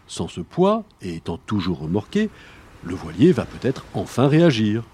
Sans 0.07 0.27
ce 0.27 0.41
poids, 0.41 0.85
et 1.03 1.17
étant 1.17 1.37
toujours 1.37 1.81
remorqué, 1.81 2.31
le 2.83 2.95
voilier 2.95 3.31
va 3.31 3.45
peut-être 3.45 3.85
enfin 3.93 4.27
réagir. 4.27 4.85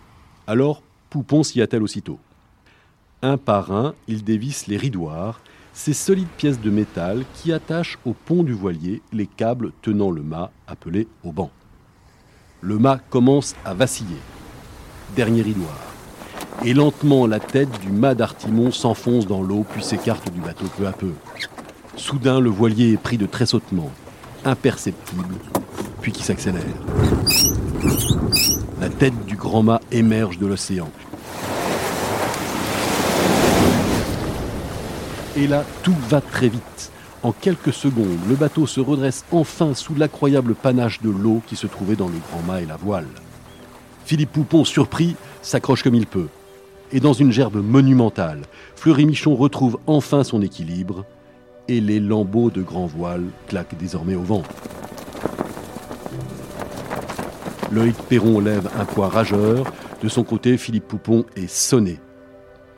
Alors, 0.48 0.82
Poupon 1.08 1.44
s'y 1.44 1.62
attelle 1.62 1.84
aussitôt. 1.84 2.18
Un 3.22 3.36
par 3.36 3.70
un, 3.70 3.94
il 4.08 4.24
dévisse 4.24 4.66
les 4.66 4.76
ridoirs, 4.76 5.40
ces 5.72 5.92
solides 5.92 6.26
pièces 6.36 6.60
de 6.60 6.68
métal 6.68 7.24
qui 7.36 7.52
attachent 7.52 7.96
au 8.04 8.12
pont 8.12 8.42
du 8.42 8.52
voilier 8.52 9.02
les 9.12 9.28
câbles 9.28 9.70
tenant 9.80 10.10
le 10.10 10.22
mât 10.22 10.50
appelé 10.66 11.06
au 11.22 11.30
banc. 11.30 11.52
Le 12.60 12.76
mât 12.76 12.98
commence 13.08 13.54
à 13.64 13.72
vaciller. 13.72 14.18
Dernier 15.14 15.42
ridoir. 15.42 15.78
Et 16.64 16.74
lentement, 16.74 17.28
la 17.28 17.38
tête 17.38 17.70
du 17.78 17.92
mât 17.92 18.16
d'Artimon 18.16 18.72
s'enfonce 18.72 19.28
dans 19.28 19.42
l'eau 19.42 19.64
puis 19.70 19.84
s'écarte 19.84 20.32
du 20.32 20.40
bateau 20.40 20.66
peu 20.76 20.88
à 20.88 20.92
peu. 20.92 21.12
Soudain, 21.96 22.40
le 22.40 22.50
voilier 22.50 22.92
est 22.92 22.98
pris 22.98 23.16
de 23.16 23.26
tressautements, 23.26 23.90
imperceptibles, 24.44 25.34
puis 26.02 26.12
qui 26.12 26.22
s'accélère. 26.22 26.62
La 28.80 28.90
tête 28.90 29.24
du 29.24 29.36
grand 29.36 29.62
mât 29.62 29.80
émerge 29.90 30.38
de 30.38 30.46
l'océan. 30.46 30.90
Et 35.36 35.46
là, 35.46 35.64
tout 35.82 35.96
va 36.08 36.20
très 36.20 36.48
vite. 36.48 36.92
En 37.22 37.32
quelques 37.32 37.72
secondes, 37.72 38.18
le 38.28 38.36
bateau 38.36 38.66
se 38.66 38.80
redresse 38.80 39.24
enfin 39.32 39.74
sous 39.74 39.94
l'accroyable 39.94 40.54
panache 40.54 41.00
de 41.00 41.10
l'eau 41.10 41.42
qui 41.46 41.56
se 41.56 41.66
trouvait 41.66 41.96
dans 41.96 42.08
le 42.08 42.18
grand 42.30 42.42
mât 42.42 42.60
et 42.60 42.66
la 42.66 42.76
voile. 42.76 43.08
Philippe 44.04 44.32
Poupon, 44.32 44.64
surpris, 44.64 45.16
s'accroche 45.42 45.82
comme 45.82 45.94
il 45.94 46.06
peut. 46.06 46.28
Et 46.92 47.00
dans 47.00 47.14
une 47.14 47.32
gerbe 47.32 47.56
monumentale, 47.56 48.42
Fleury 48.76 49.06
Michon 49.06 49.34
retrouve 49.34 49.78
enfin 49.86 50.22
son 50.22 50.40
équilibre 50.42 51.04
et 51.68 51.80
les 51.80 52.00
lambeaux 52.00 52.50
de 52.50 52.62
grand 52.62 52.86
voile 52.86 53.24
claquent 53.48 53.76
désormais 53.76 54.14
au 54.14 54.22
vent. 54.22 54.42
Loïc 57.72 57.96
Perron 58.08 58.40
lève 58.40 58.70
un 58.78 58.84
poids 58.84 59.08
rageur. 59.08 59.72
De 60.02 60.08
son 60.08 60.22
côté, 60.22 60.56
Philippe 60.56 60.86
Poupon 60.86 61.24
est 61.34 61.48
sonné. 61.48 61.98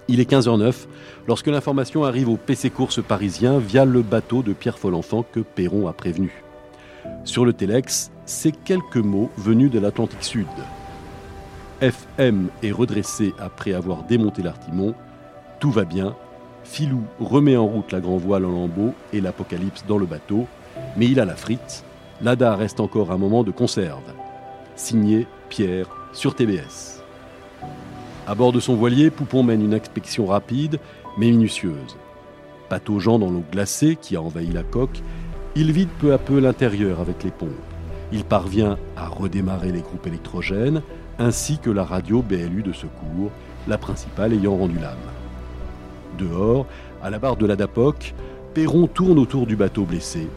Il 0.09 0.21
est 0.21 0.31
15h09 0.31 0.87
lorsque 1.27 1.49
l'information 1.49 2.05
arrive 2.05 2.31
au 2.31 2.37
PC 2.37 2.71
Course 2.71 3.03
parisien 3.03 3.59
via 3.59 3.85
le 3.85 4.01
bateau 4.01 4.43
de 4.43 4.55
Pierre 4.55 4.79
Follenfant 4.79 5.23
que 5.23 5.41
Perron 5.41 5.87
a 5.87 5.93
prévenu. 5.93 6.43
Sur 7.25 7.45
le 7.45 7.53
Telex, 7.53 8.11
c'est 8.25 8.53
quelques 8.53 8.97
mots 8.97 9.31
venus 9.37 9.71
de 9.71 9.79
l'Atlantique 9.79 10.25
Sud. 10.25 10.47
FM 11.81 12.49
est 12.63 12.73
redressé 12.73 13.35
après 13.39 13.73
avoir 13.73 14.05
démonté 14.05 14.43
l'artimon. 14.43 14.95
Tout 15.61 15.71
va 15.71 15.85
bien, 15.85 16.17
Filou 16.71 17.03
remet 17.19 17.57
en 17.57 17.67
route 17.67 17.93
la 17.93 18.01
grand 18.01 18.19
voile 18.19 18.45
en 18.45 18.51
lambeaux 18.51 18.93
et 19.15 19.23
l'apocalypse 19.23 19.85
dans 19.89 19.97
le 19.97 20.05
bateau, 20.05 20.47
mais 20.97 21.07
il 21.07 21.19
a 21.19 21.25
la 21.25 21.35
frite. 21.35 21.83
L'ADA 22.21 22.55
reste 22.57 22.79
encore 22.79 23.11
un 23.11 23.17
moment 23.17 23.43
de 23.43 23.51
conserve. 23.51 24.03
Signé 24.77 25.27
Pierre 25.49 25.89
sur 26.13 26.35
TBS. 26.35 27.03
À 28.27 28.35
bord 28.35 28.53
de 28.53 28.61
son 28.61 28.77
voilier, 28.77 29.11
Poupon 29.11 29.43
mène 29.43 29.65
une 29.65 29.73
inspection 29.73 30.27
rapide 30.27 30.79
mais 31.17 31.31
minutieuse. 31.31 31.97
Pataugeant 32.69 33.19
dans 33.19 33.31
l'eau 33.31 33.45
glacée 33.51 33.97
qui 33.97 34.15
a 34.15 34.21
envahi 34.21 34.53
la 34.53 34.63
coque, 34.63 35.01
il 35.57 35.73
vide 35.73 35.89
peu 35.99 36.13
à 36.13 36.19
peu 36.19 36.39
l'intérieur 36.39 37.01
avec 37.01 37.25
les 37.25 37.31
pompes. 37.31 37.49
Il 38.13 38.25
parvient 38.25 38.77
à 38.95 39.09
redémarrer 39.09 39.73
les 39.73 39.81
groupes 39.81 40.07
électrogènes 40.07 40.83
ainsi 41.19 41.59
que 41.59 41.71
la 41.71 41.85
radio 41.85 42.23
BLU 42.23 42.63
de 42.63 42.73
secours, 42.73 43.31
la 43.67 43.79
principale 43.79 44.35
ayant 44.35 44.57
rendu 44.57 44.79
l'âme. 44.79 45.18
Dehors, 46.17 46.67
à 47.03 47.11
la 47.11 47.19
barre 47.19 47.37
de 47.37 47.47
l'Adapoc, 47.47 48.15
Perron 48.55 48.87
tourne 48.87 49.19
autour 49.19 49.47
du 49.47 49.57
bateau 49.57 49.85
blessé. 49.85 50.29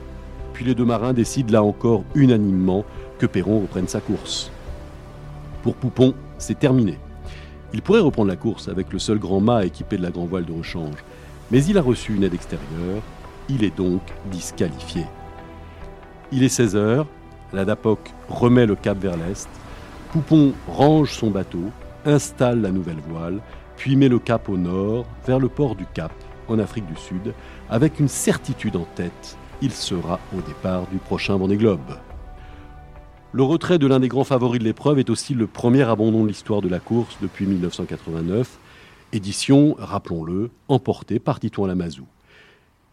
Puis 0.53 0.65
les 0.65 0.75
deux 0.75 0.85
marins 0.85 1.13
décident 1.13 1.53
là 1.53 1.63
encore 1.63 2.03
unanimement 2.13 2.85
que 3.19 3.25
Perron 3.25 3.61
reprenne 3.61 3.87
sa 3.87 4.01
course. 4.01 4.51
Pour 5.63 5.75
Poupon, 5.75 6.13
c'est 6.37 6.59
terminé. 6.59 6.97
Il 7.73 7.81
pourrait 7.81 7.99
reprendre 7.99 8.27
la 8.27 8.35
course 8.35 8.67
avec 8.67 8.91
le 8.91 8.99
seul 8.99 9.17
grand 9.17 9.39
mât 9.39 9.65
équipé 9.65 9.97
de 9.97 10.01
la 10.01 10.11
grand 10.11 10.25
voile 10.25 10.45
de 10.45 10.51
rechange, 10.51 10.97
mais 11.51 11.63
il 11.63 11.77
a 11.77 11.81
reçu 11.81 12.15
une 12.15 12.23
aide 12.23 12.33
extérieure, 12.33 13.01
il 13.47 13.63
est 13.63 13.75
donc 13.75 14.01
disqualifié. 14.31 15.05
Il 16.31 16.43
est 16.43 16.49
16 16.49 16.75
heures, 16.75 17.07
l'Adapoc 17.53 17.99
remet 18.29 18.65
le 18.65 18.75
cap 18.75 18.97
vers 18.97 19.17
l'est, 19.17 19.47
Poupon 20.11 20.53
range 20.67 21.13
son 21.13 21.29
bateau, 21.29 21.71
installe 22.05 22.61
la 22.61 22.71
nouvelle 22.71 23.01
voile, 23.07 23.39
puis 23.81 23.95
met 23.95 24.09
le 24.09 24.19
cap 24.19 24.47
au 24.47 24.57
nord, 24.57 25.07
vers 25.25 25.39
le 25.39 25.49
port 25.49 25.73
du 25.73 25.87
Cap, 25.91 26.11
en 26.47 26.59
Afrique 26.59 26.85
du 26.85 26.95
Sud, 26.95 27.33
avec 27.67 27.99
une 27.99 28.07
certitude 28.07 28.75
en 28.75 28.85
tête, 28.93 29.35
il 29.59 29.71
sera 29.71 30.19
au 30.37 30.41
départ 30.41 30.85
du 30.91 30.99
prochain 30.99 31.35
Vendée 31.35 31.57
Globe. 31.57 31.97
Le 33.31 33.41
retrait 33.41 33.79
de 33.79 33.87
l'un 33.87 33.99
des 33.99 34.07
grands 34.07 34.23
favoris 34.23 34.59
de 34.59 34.65
l'épreuve 34.65 34.99
est 34.99 35.09
aussi 35.09 35.33
le 35.33 35.47
premier 35.47 35.81
abandon 35.81 36.21
de 36.21 36.27
l'histoire 36.27 36.61
de 36.61 36.69
la 36.69 36.79
course 36.79 37.17
depuis 37.23 37.47
1989, 37.47 38.59
édition, 39.13 39.75
rappelons-le, 39.79 40.51
emportée 40.67 41.17
par 41.17 41.39
Titouan 41.39 41.65
Lamazou. 41.65 42.05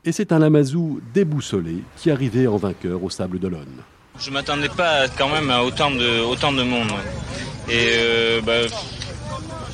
Et 0.07 0.13
c'est 0.13 0.33
un 0.33 0.39
Lamazou 0.39 1.03
déboussolé 1.13 1.83
qui 1.99 2.11
arrivait 2.11 2.47
en 2.47 2.57
vainqueur 2.57 3.05
au 3.05 3.11
Sable 3.11 3.39
d'Olonne. 3.39 3.83
Je 4.19 4.31
m'attendais 4.31 4.71
pas 4.71 5.07
quand 5.19 5.29
même 5.29 5.51
à 5.51 5.63
autant 5.63 5.91
de, 5.91 6.63
monde. 6.63 6.93
Euh, 7.71 8.41
bah, 8.41 8.63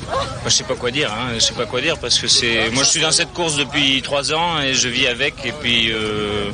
bah, 0.07 0.15
je 0.45 0.49
sais 0.49 0.63
pas 0.63 0.75
quoi 0.75 0.91
dire, 0.91 1.11
hein. 1.11 1.33
je 1.35 1.39
sais 1.39 1.53
pas 1.53 1.65
quoi 1.65 1.81
dire 1.81 1.97
parce 1.97 2.19
que 2.19 2.27
c'est, 2.27 2.69
moi 2.71 2.83
je 2.83 2.89
suis 2.89 3.01
dans 3.01 3.11
cette 3.11 3.33
course 3.33 3.57
depuis 3.57 4.01
trois 4.01 4.33
ans 4.33 4.61
et 4.61 4.73
je 4.73 4.87
vis 4.87 5.07
avec 5.07 5.45
et 5.45 5.51
puis 5.51 5.91
euh, 5.91 6.51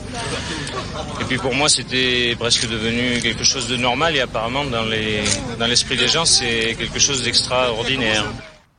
et 1.19 1.23
puis 1.25 1.37
pour 1.37 1.53
moi 1.53 1.67
c'était 1.69 2.35
presque 2.39 2.69
devenu 2.69 3.19
quelque 3.21 3.43
chose 3.43 3.67
de 3.67 3.75
normal 3.75 4.15
et 4.15 4.21
apparemment 4.21 4.63
dans 4.65 4.85
les 4.85 5.21
dans 5.59 5.67
l'esprit 5.67 5.97
des 5.97 6.07
gens 6.07 6.25
c'est 6.25 6.75
quelque 6.77 6.99
chose 6.99 7.23
d'extraordinaire. 7.23 8.25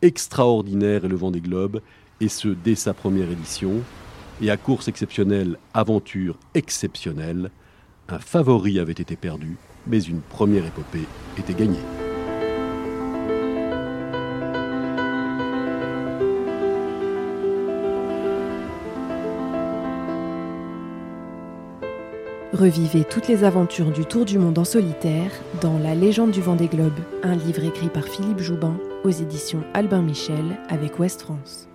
Extraordinaire 0.01 1.05
est 1.05 1.09
le 1.09 1.17
vent 1.17 1.31
des 1.31 1.41
globes 1.41 1.81
et 2.21 2.29
ce 2.29 2.49
dès 2.49 2.75
sa 2.75 2.95
première 2.95 3.31
édition 3.31 3.83
et 4.41 4.51
à 4.51 4.57
course 4.57 4.89
exceptionnelle, 4.89 5.57
aventure 5.73 6.39
exceptionnelle, 6.55 7.51
un 8.09 8.19
favori 8.19 8.79
avait 8.79 8.93
été 8.93 9.15
perdu, 9.17 9.57
mais 9.87 10.01
une 10.01 10.21
première 10.21 10.67
épopée 10.67 11.07
était 11.39 11.55
gagnée. 11.55 12.02
Revivez 22.63 23.03
toutes 23.03 23.27
les 23.27 23.43
aventures 23.43 23.91
du 23.91 24.05
Tour 24.05 24.25
du 24.25 24.39
monde 24.39 24.57
en 24.57 24.65
solitaire 24.65 25.33
dans 25.61 25.81
La 25.81 25.97
légende 25.97 26.31
du 26.31 26.41
Vendée 26.41 26.69
Globe, 26.69 26.95
un 27.25 27.35
livre 27.35 27.65
écrit 27.65 27.89
par 27.89 28.05
Philippe 28.05 28.39
Joubin 28.39 28.77
aux 29.03 29.11
éditions 29.11 29.65
Albin 29.75 30.01
Michel 30.01 30.61
avec 30.69 31.01
Ouest 31.01 31.23
France. 31.23 31.69